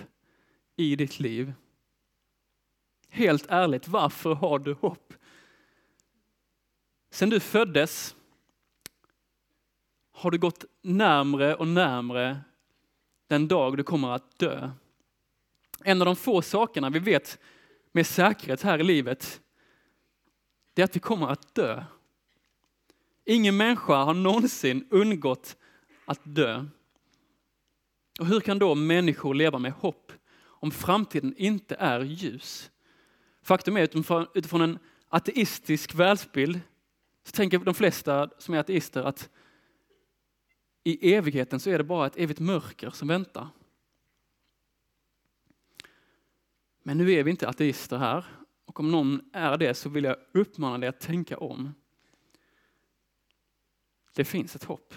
i 0.75 0.95
ditt 0.95 1.19
liv? 1.19 1.53
Helt 3.15 3.45
ärligt, 3.49 3.87
varför 3.87 4.33
har 4.33 4.59
du 4.59 4.73
hopp? 4.73 5.13
Sen 7.09 7.29
du 7.29 7.39
föddes 7.39 8.15
har 10.11 10.31
du 10.31 10.37
gått 10.37 10.65
närmre 10.81 11.55
och 11.55 11.67
närmre 11.67 12.41
den 13.27 13.47
dag 13.47 13.77
du 13.77 13.83
kommer 13.83 14.11
att 14.11 14.39
dö. 14.39 14.71
En 15.83 16.01
av 16.01 16.05
de 16.05 16.15
få 16.15 16.41
sakerna 16.41 16.89
vi 16.89 16.99
vet 16.99 17.39
med 17.91 18.07
säkerhet 18.07 18.61
här 18.61 18.79
i 18.79 18.83
livet, 18.83 19.41
det 20.73 20.81
är 20.81 20.83
att 20.83 20.95
vi 20.95 20.99
kommer 20.99 21.27
att 21.27 21.55
dö. 21.55 21.83
Ingen 23.25 23.57
människa 23.57 23.95
har 24.03 24.13
någonsin 24.13 24.87
undgått 24.89 25.57
att 26.05 26.21
dö. 26.23 26.65
Och 28.19 28.25
hur 28.25 28.39
kan 28.39 28.59
då 28.59 28.75
människor 28.75 29.33
leva 29.33 29.59
med 29.59 29.71
hopp 29.71 30.11
om 30.43 30.71
framtiden 30.71 31.35
inte 31.37 31.75
är 31.75 31.99
ljus? 31.99 32.71
Faktum 33.45 33.77
är 33.77 33.83
att 33.83 34.29
utifrån 34.33 34.61
en 34.61 34.79
ateistisk 35.07 35.95
världsbild 35.95 36.59
så 37.23 37.31
tänker 37.31 37.59
de 37.59 37.73
flesta 37.73 38.29
som 38.37 38.53
är 38.53 38.59
ateister 38.59 39.03
att 39.03 39.29
i 40.83 41.13
evigheten 41.13 41.59
så 41.59 41.69
är 41.69 41.77
det 41.77 41.83
bara 41.83 42.07
ett 42.07 42.17
evigt 42.17 42.39
mörker 42.39 42.89
som 42.89 43.07
väntar. 43.07 43.47
Men 46.83 46.97
nu 46.97 47.11
är 47.11 47.23
vi 47.23 47.31
inte 47.31 47.49
ateister 47.49 47.97
här 47.97 48.25
och 48.65 48.79
om 48.79 48.91
någon 48.91 49.29
är 49.33 49.57
det 49.57 49.73
så 49.73 49.89
vill 49.89 50.03
jag 50.03 50.17
uppmana 50.31 50.77
dig 50.77 50.89
att 50.89 50.99
tänka 50.99 51.37
om. 51.37 51.73
Det 54.15 54.25
finns 54.25 54.55
ett 54.55 54.63
hopp. 54.63 54.93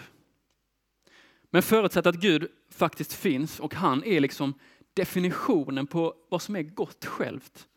Men 1.50 1.62
förutsatt 1.62 2.06
att 2.06 2.20
Gud 2.20 2.50
faktiskt 2.70 3.12
finns 3.12 3.60
och 3.60 3.74
han 3.74 4.04
är 4.04 4.20
liksom 4.20 4.54
definitionen 4.94 5.86
på 5.86 6.14
vad 6.28 6.42
som 6.42 6.56
är 6.56 6.62
gott 6.62 7.04
självt. 7.04 7.68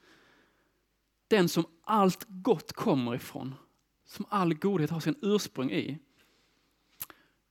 Den 1.32 1.50
som 1.50 1.65
allt 1.84 2.26
gott 2.28 2.74
kommer 2.74 3.15
ifrån, 3.15 3.56
som 4.06 4.26
all 4.30 4.54
godhet 4.54 4.89
har 4.89 5.00
sin 5.00 5.15
ursprung 5.22 5.72
i. 5.72 5.98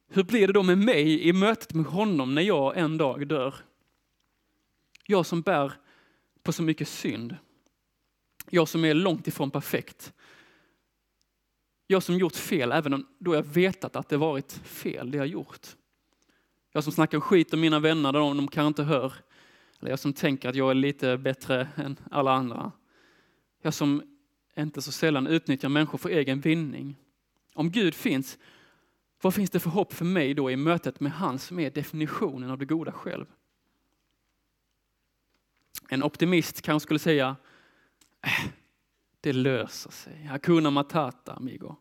Hur 0.09 0.23
blir 0.25 0.47
det 0.47 0.53
då 0.53 0.63
med 0.63 0.79
mig 0.79 1.29
i 1.29 1.33
mötet 1.33 1.75
med 1.75 1.87
honom 1.87 2.35
när 2.35 2.43
jag 2.43 2.77
en 2.77 2.99
dag 2.99 3.27
dör? 3.29 3.55
Jag 5.07 5.27
som 5.27 5.43
bär 5.43 5.73
på 6.43 6.53
så 6.53 6.63
mycket 6.63 6.89
synd. 6.89 7.37
Jag 8.51 8.69
som 8.69 8.85
är 8.85 8.95
långt 8.95 9.27
ifrån 9.27 9.51
perfekt. 9.51 10.13
Jag 11.87 12.03
som 12.03 12.19
gjort 12.19 12.37
fel 12.37 12.73
även 12.73 13.07
då 13.19 13.35
jag 13.35 13.43
vetat 13.43 13.97
att 13.97 14.09
det 14.09 14.17
varit 14.17 14.53
fel 14.53 15.11
det 15.11 15.19
jag 15.19 15.27
gjort. 15.27 15.67
Jag 16.73 16.85
som 16.85 16.93
snackar 16.93 17.21
skit 17.21 17.55
om 17.55 17.61
mina 17.61 17.79
vänner 17.79 18.13
där 18.13 18.21
de 18.21 18.49
kanske 18.49 18.67
inte 18.67 18.83
hör. 18.83 19.13
Eller 19.81 19.91
jag 19.91 19.99
som 19.99 20.13
tänker 20.13 20.49
att 20.49 20.55
jag 20.55 20.71
är 20.71 20.75
lite 20.75 21.17
bättre 21.19 21.69
än 21.77 21.97
alla 22.11 22.33
andra. 22.33 22.73
Jag 23.61 23.75
som 23.75 24.03
inte 24.57 24.83
så 24.83 24.93
sällan 24.93 25.27
utnyttjar 25.27 25.69
människor 25.69 25.99
för 25.99 26.09
egen 26.09 26.41
vinning. 26.41 26.97
Om 27.55 27.71
Gud 27.71 27.95
finns, 27.95 28.39
vad 29.23 29.35
finns 29.35 29.51
det 29.51 29.61
för 29.61 29.71
hopp 29.71 29.93
för 29.93 30.05
mig 30.05 30.35
då 30.35 30.51
i 30.51 30.57
mötet 30.57 31.01
med 31.01 31.13
han 31.13 31.39
som 31.39 31.59
är 31.59 31.71
definitionen 31.71 32.51
av 32.51 32.59
det 32.59 32.65
goda 32.65 32.93
själv? 32.93 33.27
En 35.89 36.03
optimist 36.03 36.63
kanske 36.63 36.85
skulle 36.87 36.99
säga, 36.99 37.37
äh, 38.23 38.51
det 39.21 39.33
löser 39.33 39.91
sig. 39.91 40.25
Hakuna 40.25 40.71
matata, 40.71 41.33
amigo. 41.33 41.77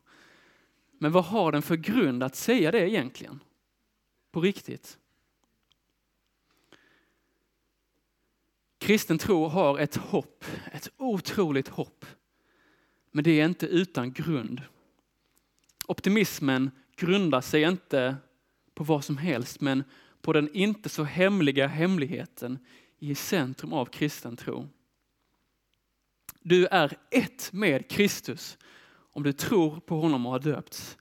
Men 0.98 1.12
vad 1.12 1.24
har 1.24 1.52
den 1.52 1.62
för 1.62 1.76
grund 1.76 2.22
att 2.22 2.36
säga 2.36 2.70
det 2.70 2.90
egentligen? 2.90 3.40
På 4.30 4.40
riktigt? 4.40 4.98
Kristen 8.80 9.18
tro 9.18 9.46
har 9.46 9.78
ett 9.78 9.96
hopp, 9.96 10.44
ett 10.72 10.88
otroligt 10.96 11.68
hopp. 11.68 12.06
Men 13.10 13.24
det 13.24 13.40
är 13.40 13.44
inte 13.44 13.66
utan 13.66 14.12
grund. 14.12 14.62
Optimismen 15.86 16.70
grundar 16.96 17.40
sig 17.40 17.62
inte 17.62 18.16
på 18.74 18.84
vad 18.84 19.04
som 19.04 19.16
helst, 19.16 19.60
men 19.60 19.84
på 20.20 20.32
den 20.32 20.54
inte 20.54 20.88
så 20.88 21.04
hemliga 21.04 21.66
hemligheten 21.66 22.58
i 22.98 23.14
centrum 23.14 23.72
av 23.72 23.86
kristen 23.86 24.36
tro. 24.36 24.68
Du 26.40 26.66
är 26.66 26.96
ett 27.10 27.52
med 27.52 27.90
Kristus 27.90 28.58
om 29.12 29.22
du 29.22 29.32
tror 29.32 29.80
på 29.80 30.00
honom 30.00 30.26
och 30.26 30.32
har 30.32 30.38
döpts. 30.38 30.98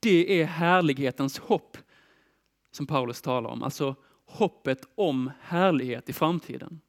Det 0.00 0.40
är 0.40 0.44
härlighetens 0.44 1.38
hopp 1.38 1.76
som 2.70 2.86
Paulus 2.86 3.22
talar 3.22 3.50
om, 3.50 3.62
alltså 3.62 3.94
hoppet 4.24 4.88
om 4.94 5.30
härlighet 5.40 6.08
i 6.08 6.12
framtiden. 6.12 6.80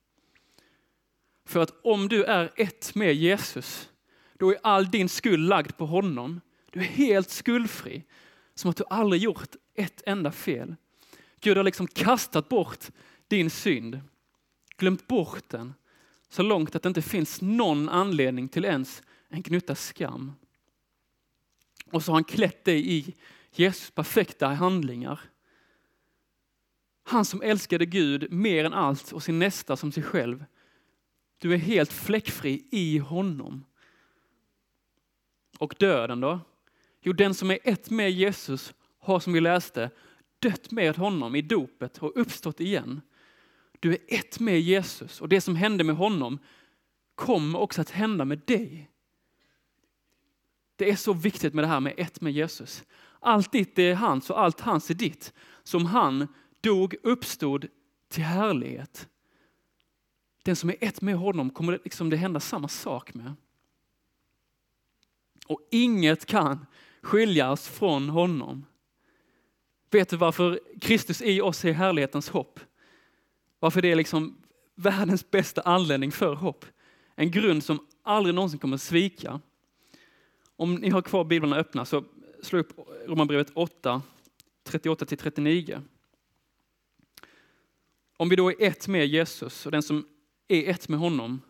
För 1.45 1.59
att 1.59 1.73
om 1.83 2.07
du 2.07 2.23
är 2.23 2.51
ett 2.55 2.95
med 2.95 3.15
Jesus, 3.15 3.89
då 4.33 4.51
är 4.51 4.57
all 4.63 4.91
din 4.91 5.09
skuld 5.09 5.49
lagd 5.49 5.77
på 5.77 5.85
honom. 5.85 6.41
Du 6.71 6.79
är 6.79 6.83
helt 6.83 7.29
skuldfri, 7.29 8.03
som 8.55 8.69
att 8.69 8.77
du 8.77 8.83
aldrig 8.89 9.21
gjort 9.21 9.55
ett 9.75 10.01
enda 10.05 10.31
fel. 10.31 10.75
Gud 11.39 11.57
har 11.57 11.63
liksom 11.63 11.87
kastat 11.87 12.49
bort 12.49 12.85
din 13.27 13.49
synd, 13.49 14.01
glömt 14.77 15.07
bort 15.07 15.49
den, 15.49 15.73
så 16.29 16.43
långt 16.43 16.75
att 16.75 16.83
det 16.83 16.89
inte 16.89 17.01
finns 17.01 17.41
någon 17.41 17.89
anledning 17.89 18.47
till 18.49 18.65
ens 18.65 19.03
en 19.29 19.41
gnutta 19.41 19.75
skam. 19.75 20.33
Och 21.91 22.03
så 22.03 22.11
har 22.11 22.15
han 22.15 22.23
klätt 22.23 22.65
dig 22.65 22.93
i 22.93 23.15
Jesus 23.51 23.91
perfekta 23.91 24.47
handlingar. 24.47 25.19
Han 27.03 27.25
som 27.25 27.41
älskade 27.41 27.85
Gud 27.85 28.31
mer 28.31 28.65
än 28.65 28.73
allt 28.73 29.11
och 29.11 29.23
sin 29.23 29.39
nästa 29.39 29.77
som 29.77 29.91
sig 29.91 30.03
själv. 30.03 30.45
Du 31.41 31.53
är 31.53 31.57
helt 31.57 31.93
fläckfri 31.93 32.67
i 32.71 32.97
honom. 32.97 33.65
Och 35.59 35.75
döden 35.79 36.19
då? 36.19 36.39
Jo, 37.01 37.13
den 37.13 37.33
som 37.33 37.51
är 37.51 37.59
ett 37.63 37.89
med 37.89 38.11
Jesus 38.11 38.73
har 38.99 39.19
som 39.19 39.33
vi 39.33 39.41
läste 39.41 39.89
dött 40.39 40.71
med 40.71 40.97
honom 40.97 41.35
i 41.35 41.41
dopet 41.41 41.97
och 41.97 42.11
uppstått 42.15 42.59
igen. 42.59 43.01
Du 43.79 43.93
är 43.93 43.99
ett 44.07 44.39
med 44.39 44.61
Jesus 44.61 45.21
och 45.21 45.29
det 45.29 45.41
som 45.41 45.55
hände 45.55 45.83
med 45.83 45.95
honom 45.95 46.39
kommer 47.15 47.59
också 47.59 47.81
att 47.81 47.89
hända 47.89 48.25
med 48.25 48.39
dig. 48.45 48.89
Det 50.75 50.89
är 50.89 50.95
så 50.95 51.13
viktigt 51.13 51.53
med 51.53 51.63
det 51.63 51.67
här 51.67 51.79
med 51.79 51.93
ett 51.97 52.21
med 52.21 52.33
Jesus. 52.33 52.83
Allt 53.19 53.51
ditt 53.51 53.79
är 53.79 53.95
hans 53.95 54.29
och 54.29 54.41
allt 54.41 54.59
hans 54.59 54.89
är 54.89 54.93
ditt. 54.93 55.33
Som 55.63 55.85
han 55.85 56.27
dog, 56.61 56.95
uppstod 57.03 57.67
till 58.09 58.23
härlighet. 58.23 59.07
Den 60.41 60.55
som 60.55 60.69
är 60.69 60.75
ett 60.79 61.01
med 61.01 61.15
honom 61.15 61.49
kommer 61.49 61.71
det, 61.71 61.79
liksom 61.83 62.09
det 62.09 62.17
hända 62.17 62.39
samma 62.39 62.67
sak 62.67 63.13
med. 63.13 63.33
Och 65.47 65.67
inget 65.71 66.25
kan 66.25 66.65
skilja 67.01 67.51
oss 67.51 67.67
från 67.67 68.09
honom. 68.09 68.65
Vet 69.91 70.09
du 70.09 70.17
varför 70.17 70.59
Kristus 70.81 71.21
i 71.21 71.41
oss 71.41 71.65
är 71.65 71.71
härlighetens 71.71 72.29
hopp? 72.29 72.59
Varför 73.59 73.81
det 73.81 73.91
är 73.91 73.95
liksom 73.95 74.37
världens 74.75 75.31
bästa 75.31 75.61
anledning 75.61 76.11
för 76.11 76.35
hopp. 76.35 76.65
En 77.15 77.31
grund 77.31 77.63
som 77.63 77.87
aldrig 78.03 78.35
någonsin 78.35 78.59
kommer 78.59 78.75
att 78.75 78.81
svika. 78.81 79.39
Om 80.55 80.75
ni 80.75 80.89
har 80.89 81.01
kvar 81.01 81.23
biblarna 81.23 81.55
öppna 81.55 81.85
så 81.85 82.03
slå 82.41 82.59
upp 82.59 82.79
Romarbrevet 83.07 83.51
8, 83.53 84.01
38-39. 84.63 85.81
Om 88.17 88.29
vi 88.29 88.35
då 88.35 88.51
är 88.51 88.55
ett 88.59 88.87
med 88.87 89.07
Jesus 89.07 89.65
och 89.65 89.71
den 89.71 89.83
som 89.83 90.05
är 90.51 90.69
ett 90.69 90.89
med 90.89 90.99
honom, 90.99 91.41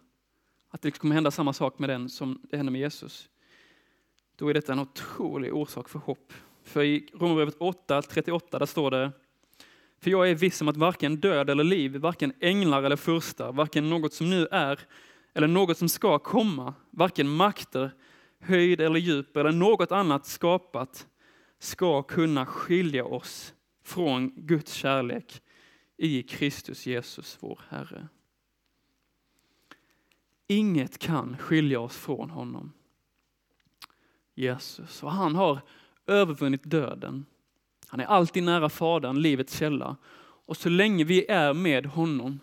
att 0.69 0.81
det 0.81 0.91
kommer 0.91 1.15
hända 1.15 1.31
samma 1.31 1.53
sak 1.53 1.79
med 1.79 1.89
den 1.89 2.09
som 2.09 2.41
det 2.43 2.57
hände 2.57 2.71
med 2.71 2.81
Jesus, 2.81 3.29
då 4.35 4.47
är 4.47 4.53
detta 4.53 4.73
en 4.73 4.79
otrolig 4.79 5.55
orsak 5.55 5.89
för 5.89 5.99
hopp. 5.99 6.33
För 6.63 6.83
i 6.83 7.09
Romarbrevet 7.13 7.55
8, 7.59 8.01
38, 8.01 8.59
där 8.59 8.65
står 8.65 8.91
det, 8.91 9.11
för 9.99 10.11
jag 10.11 10.29
är 10.29 10.35
viss 10.35 10.61
om 10.61 10.67
att 10.67 10.77
varken 10.77 11.15
död 11.15 11.49
eller 11.49 11.63
liv, 11.63 11.95
varken 11.95 12.33
änglar 12.39 12.83
eller 12.83 12.95
furstar, 12.95 13.51
varken 13.51 13.89
något 13.89 14.13
som 14.13 14.29
nu 14.29 14.47
är 14.51 14.79
eller 15.33 15.47
något 15.47 15.77
som 15.77 15.89
ska 15.89 16.19
komma, 16.19 16.73
varken 16.89 17.29
makter, 17.29 17.91
höjd 18.39 18.81
eller 18.81 18.99
djup 18.99 19.37
eller 19.37 19.51
något 19.51 19.91
annat 19.91 20.25
skapat 20.25 21.07
ska 21.59 22.03
kunna 22.03 22.45
skilja 22.45 23.05
oss 23.05 23.53
från 23.83 24.33
Guds 24.35 24.73
kärlek 24.73 25.41
i 25.97 26.23
Kristus 26.23 26.85
Jesus, 26.85 27.37
vår 27.39 27.59
Herre. 27.69 28.07
Inget 30.51 30.97
kan 30.97 31.37
skilja 31.37 31.79
oss 31.79 31.97
från 31.97 32.29
honom. 32.29 32.73
Jesus. 34.33 35.03
Och 35.03 35.11
han 35.11 35.35
har 35.35 35.61
övervunnit 36.07 36.63
döden. 36.63 37.25
Han 37.87 37.99
är 37.99 38.05
alltid 38.05 38.43
nära 38.43 38.69
Fadern, 38.69 39.21
livets 39.21 39.57
källa. 39.57 39.97
Och 40.45 40.57
så 40.57 40.69
länge 40.69 41.03
vi 41.03 41.25
är 41.25 41.53
med 41.53 41.85
honom 41.85 42.39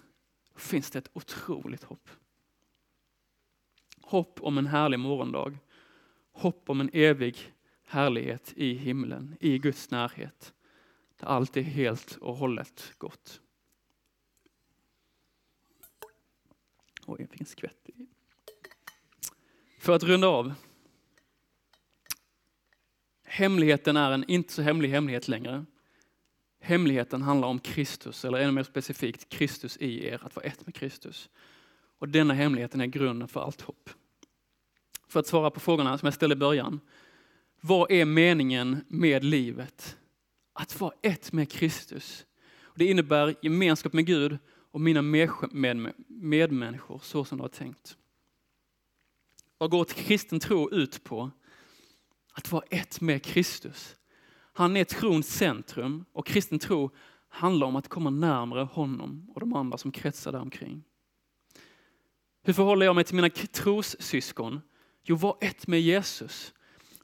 finns 0.57 0.91
det 0.91 0.99
ett 0.99 1.11
otroligt 1.13 1.85
hopp. 1.85 2.11
Hopp 4.03 4.43
om 4.43 4.59
en 4.59 4.67
härlig 4.67 4.99
morgondag. 4.99 5.59
Hopp 6.33 6.71
om 6.71 6.81
en 6.81 6.91
evig 6.93 7.37
härlighet 7.87 8.53
i 8.57 8.75
himlen, 8.75 9.37
i 9.41 9.59
Guds 9.59 9.91
närhet. 9.91 10.55
Där 11.21 11.27
allt 11.27 11.57
är 11.57 11.63
helt 11.63 12.17
och 12.21 12.37
hållet 12.37 12.93
gott. 12.99 13.41
Oj, 17.09 17.17
jag 17.21 17.31
fick 17.31 17.41
en 17.41 17.47
skvätt. 17.47 17.89
För 19.79 19.93
att 19.93 20.03
runda 20.03 20.27
av. 20.27 20.55
Hemligheten 23.25 23.97
är 23.97 24.11
en 24.11 24.25
inte 24.31 24.53
så 24.53 24.63
hemlig 24.63 24.89
hemlighet 24.89 25.29
längre. 25.29 25.65
Hemligheten 26.61 27.23
handlar 27.23 27.49
om 27.49 27.59
Kristus, 27.59 28.25
eller 28.25 28.39
ännu 28.39 28.53
mer 28.53 28.63
specifikt 28.63 29.29
Kristus 29.29 29.77
i 29.77 30.07
er, 30.07 30.21
att 30.25 30.37
vara 30.37 30.47
ett 30.47 30.67
med 30.67 30.75
Kristus. 30.75 31.31
Och 31.99 32.09
denna 32.09 32.35
hemligheten 32.35 32.81
är 32.81 32.87
grunden 32.87 33.29
för 33.29 33.41
allt 33.41 33.61
hopp. 33.61 33.91
För 35.07 35.21
att 35.21 35.27
svara 35.27 35.51
på 35.51 35.61
frågorna 35.61 35.99
som 35.99 36.07
jag 36.07 36.15
ställde 36.15 36.33
i 36.33 36.37
början. 36.37 36.81
Vad 37.61 37.91
är 37.91 38.05
meningen 38.05 38.85
med 38.89 39.25
livet? 39.25 39.97
Att 40.53 40.81
vara 40.81 40.93
ett 41.03 41.33
med 41.33 41.51
Kristus. 41.51 42.27
Det 42.75 42.85
innebär 42.85 43.35
gemenskap 43.43 43.93
med 43.93 44.07
Gud 44.07 44.39
och 44.79 44.83
mina 44.83 45.03
medmänniskor 46.09 47.01
så 47.03 47.25
som 47.25 47.39
du 47.39 47.45
har 47.45 47.49
tänkt. 47.49 47.97
Vad 49.59 49.71
går 49.71 49.85
kristen 49.85 50.41
tro 50.41 50.71
ut 50.71 51.05
på? 51.05 51.31
Att 52.33 52.53
vara 52.53 52.65
ett 52.71 53.01
med 53.01 53.23
Kristus. 53.23 53.97
Han 54.53 54.77
är 54.77 54.85
trons 54.85 55.29
centrum 55.29 56.05
och 56.13 56.27
kristen 56.27 56.59
tro 56.59 56.91
handlar 57.29 57.67
om 57.67 57.77
att 57.77 57.89
komma 57.89 58.11
närmare 58.11 58.63
honom 58.63 59.31
och 59.35 59.41
de 59.41 59.55
andra 59.55 59.79
som 59.79 59.93
kretsar 59.93 60.33
där 60.33 60.41
omkring. 60.41 60.85
Hur 62.43 62.53
förhåller 62.53 62.87
jag 62.87 62.95
mig 62.95 63.05
till 63.05 63.17
mina 63.17 63.31
trossyskon? 63.31 64.61
Jo, 65.03 65.17
var 65.17 65.37
ett 65.41 65.67
med 65.67 65.81
Jesus. 65.81 66.55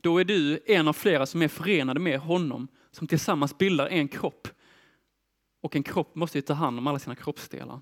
Då 0.00 0.18
är 0.18 0.24
du 0.24 0.60
en 0.66 0.88
av 0.88 0.92
flera 0.92 1.26
som 1.26 1.42
är 1.42 1.48
förenade 1.48 2.00
med 2.00 2.20
honom, 2.20 2.68
som 2.90 3.06
tillsammans 3.06 3.58
bildar 3.58 3.86
en 3.86 4.08
kropp. 4.08 4.48
Och 5.64 5.76
en 5.76 5.82
kropp 5.82 6.14
måste 6.14 6.38
ju 6.38 6.42
ta 6.42 6.52
hand 6.52 6.78
om 6.78 6.86
alla 6.86 6.98
sina 6.98 7.16
kroppsdelar. 7.16 7.80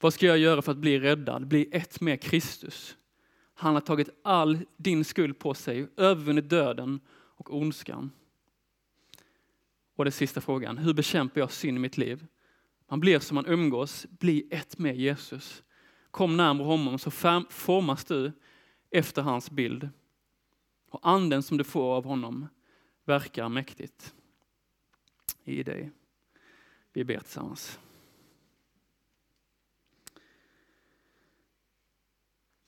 Vad 0.00 0.14
ska 0.14 0.26
jag 0.26 0.38
göra 0.38 0.62
för 0.62 0.72
att 0.72 0.78
bli 0.78 0.98
räddad, 0.98 1.46
bli 1.46 1.68
ett 1.72 2.00
med 2.00 2.22
Kristus? 2.22 2.96
Han 3.54 3.74
har 3.74 3.80
tagit 3.80 4.08
all 4.24 4.58
din 4.76 5.04
skuld 5.04 5.38
på 5.38 5.54
sig, 5.54 5.88
övervunnit 5.96 6.48
döden 6.48 7.00
och 7.08 7.56
ondskan. 7.56 8.10
Och 9.94 10.04
den 10.04 10.12
sista 10.12 10.40
frågan, 10.40 10.78
hur 10.78 10.94
bekämpar 10.94 11.40
jag 11.40 11.52
synd 11.52 11.76
i 11.76 11.80
mitt 11.80 11.98
liv? 11.98 12.26
Man 12.88 13.00
blir 13.00 13.18
som 13.18 13.34
man 13.34 13.46
umgås, 13.46 14.06
bli 14.10 14.48
ett 14.50 14.78
med 14.78 14.96
Jesus. 14.96 15.62
Kom 16.10 16.36
närmare 16.36 16.66
honom 16.66 16.98
så 16.98 17.10
formas 17.48 18.04
du 18.04 18.32
efter 18.90 19.22
hans 19.22 19.50
bild. 19.50 19.88
Och 20.90 21.00
anden 21.02 21.42
som 21.42 21.56
du 21.56 21.64
får 21.64 21.94
av 21.94 22.04
honom 22.04 22.48
verkar 23.04 23.48
mäktigt 23.48 24.12
i 25.46 25.62
dig. 25.62 25.90
Vi 26.92 27.04
ber 27.04 27.18
tillsammans. 27.18 27.80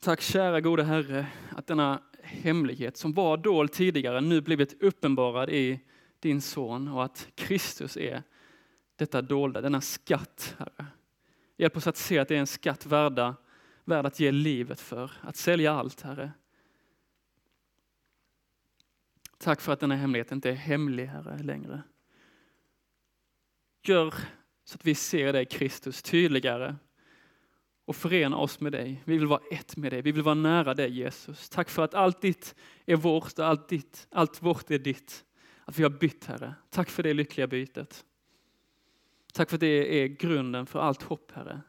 Tack 0.00 0.20
kära 0.20 0.60
gode 0.60 0.84
Herre 0.84 1.26
att 1.50 1.66
denna 1.66 2.02
hemlighet 2.22 2.96
som 2.96 3.12
var 3.12 3.36
dold 3.36 3.72
tidigare 3.72 4.20
nu 4.20 4.40
blivit 4.40 4.82
uppenbarad 4.82 5.50
i 5.50 5.80
din 6.20 6.40
son 6.40 6.88
och 6.88 7.04
att 7.04 7.28
Kristus 7.34 7.96
är 7.96 8.22
detta 8.96 9.22
dolda, 9.22 9.60
denna 9.60 9.80
skatt, 9.80 10.56
Herre. 10.58 10.86
Hjälp 11.56 11.76
oss 11.76 11.86
att 11.86 11.96
se 11.96 12.18
att 12.18 12.28
det 12.28 12.34
är 12.34 12.40
en 12.40 12.46
skatt 12.46 12.86
värda, 12.86 13.36
värd 13.84 14.06
att 14.06 14.20
ge 14.20 14.32
livet 14.32 14.80
för, 14.80 15.12
att 15.20 15.36
sälja 15.36 15.72
allt, 15.72 16.00
Herre. 16.00 16.32
Tack 19.38 19.60
för 19.60 19.72
att 19.72 19.80
denna 19.80 19.96
hemlighet 19.96 20.32
inte 20.32 20.50
är 20.50 20.54
hemlig, 20.54 21.06
Herre, 21.06 21.38
längre. 21.38 21.82
Gör 23.88 24.14
så 24.64 24.74
att 24.74 24.86
vi 24.86 24.94
ser 24.94 25.32
dig, 25.32 25.46
Kristus, 25.46 26.02
tydligare 26.02 26.76
och 27.84 27.96
förena 27.96 28.36
oss 28.36 28.60
med 28.60 28.72
dig. 28.72 29.02
Vi 29.04 29.18
vill 29.18 29.26
vara 29.26 29.40
ett 29.50 29.76
med 29.76 29.92
dig. 29.92 30.02
Vi 30.02 30.12
vill 30.12 30.22
vara 30.22 30.34
nära 30.34 30.74
dig 30.74 30.90
Jesus. 30.90 31.48
Tack 31.48 31.70
för 31.70 31.84
att 31.84 31.94
allt 31.94 32.20
ditt 32.20 32.54
är 32.86 32.96
vårt 32.96 33.38
och 33.38 33.46
allt, 33.46 33.68
ditt, 33.68 34.08
allt 34.10 34.42
vårt 34.42 34.70
är 34.70 34.78
ditt. 34.78 35.24
Att 35.64 35.78
vi 35.78 35.82
har 35.82 35.90
bytt 35.90 36.24
Herre. 36.24 36.54
Tack 36.70 36.90
för 36.90 37.02
det 37.02 37.14
lyckliga 37.14 37.46
bytet. 37.46 38.04
Tack 39.32 39.50
för 39.50 39.56
att 39.56 39.60
det 39.60 40.02
är 40.02 40.06
grunden 40.06 40.66
för 40.66 40.78
allt 40.78 41.02
hopp 41.02 41.32
Herre. 41.32 41.60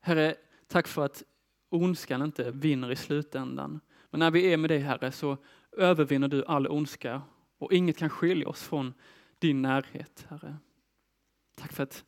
Herre, 0.00 0.34
tack 0.66 0.88
för 0.88 1.04
att 1.04 1.22
ondskan 1.68 2.22
inte 2.22 2.50
vinner 2.50 2.92
i 2.92 2.96
slutändan. 2.96 3.80
Men 4.10 4.18
när 4.18 4.30
vi 4.30 4.52
är 4.52 4.56
med 4.56 4.70
dig 4.70 4.78
Herre 4.78 5.12
så 5.12 5.36
övervinner 5.72 6.28
du 6.28 6.44
all 6.44 6.66
ondska 6.66 7.22
och 7.58 7.72
inget 7.72 7.98
kan 7.98 8.10
skilja 8.10 8.48
oss 8.48 8.62
från 8.62 8.94
din 9.38 9.62
närhet 9.62 10.26
Herre. 10.28 10.56
Tack 11.54 11.72
för 11.72 11.82
att 11.82 12.04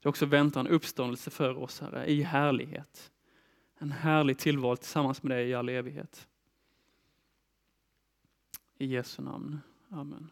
det 0.00 0.08
också 0.08 0.26
väntar 0.26 0.60
en 0.60 0.66
uppståndelse 0.66 1.30
för 1.30 1.58
oss, 1.58 1.80
Herre, 1.80 2.06
i 2.06 2.22
härlighet. 2.22 3.12
En 3.78 3.92
härlig 3.92 4.38
tillvaro 4.38 4.76
tillsammans 4.76 5.22
med 5.22 5.36
dig 5.36 5.48
i 5.48 5.54
all 5.54 5.68
evighet. 5.68 6.28
I 8.78 8.86
Jesu 8.86 9.22
namn. 9.22 9.60
Amen. 9.90 10.30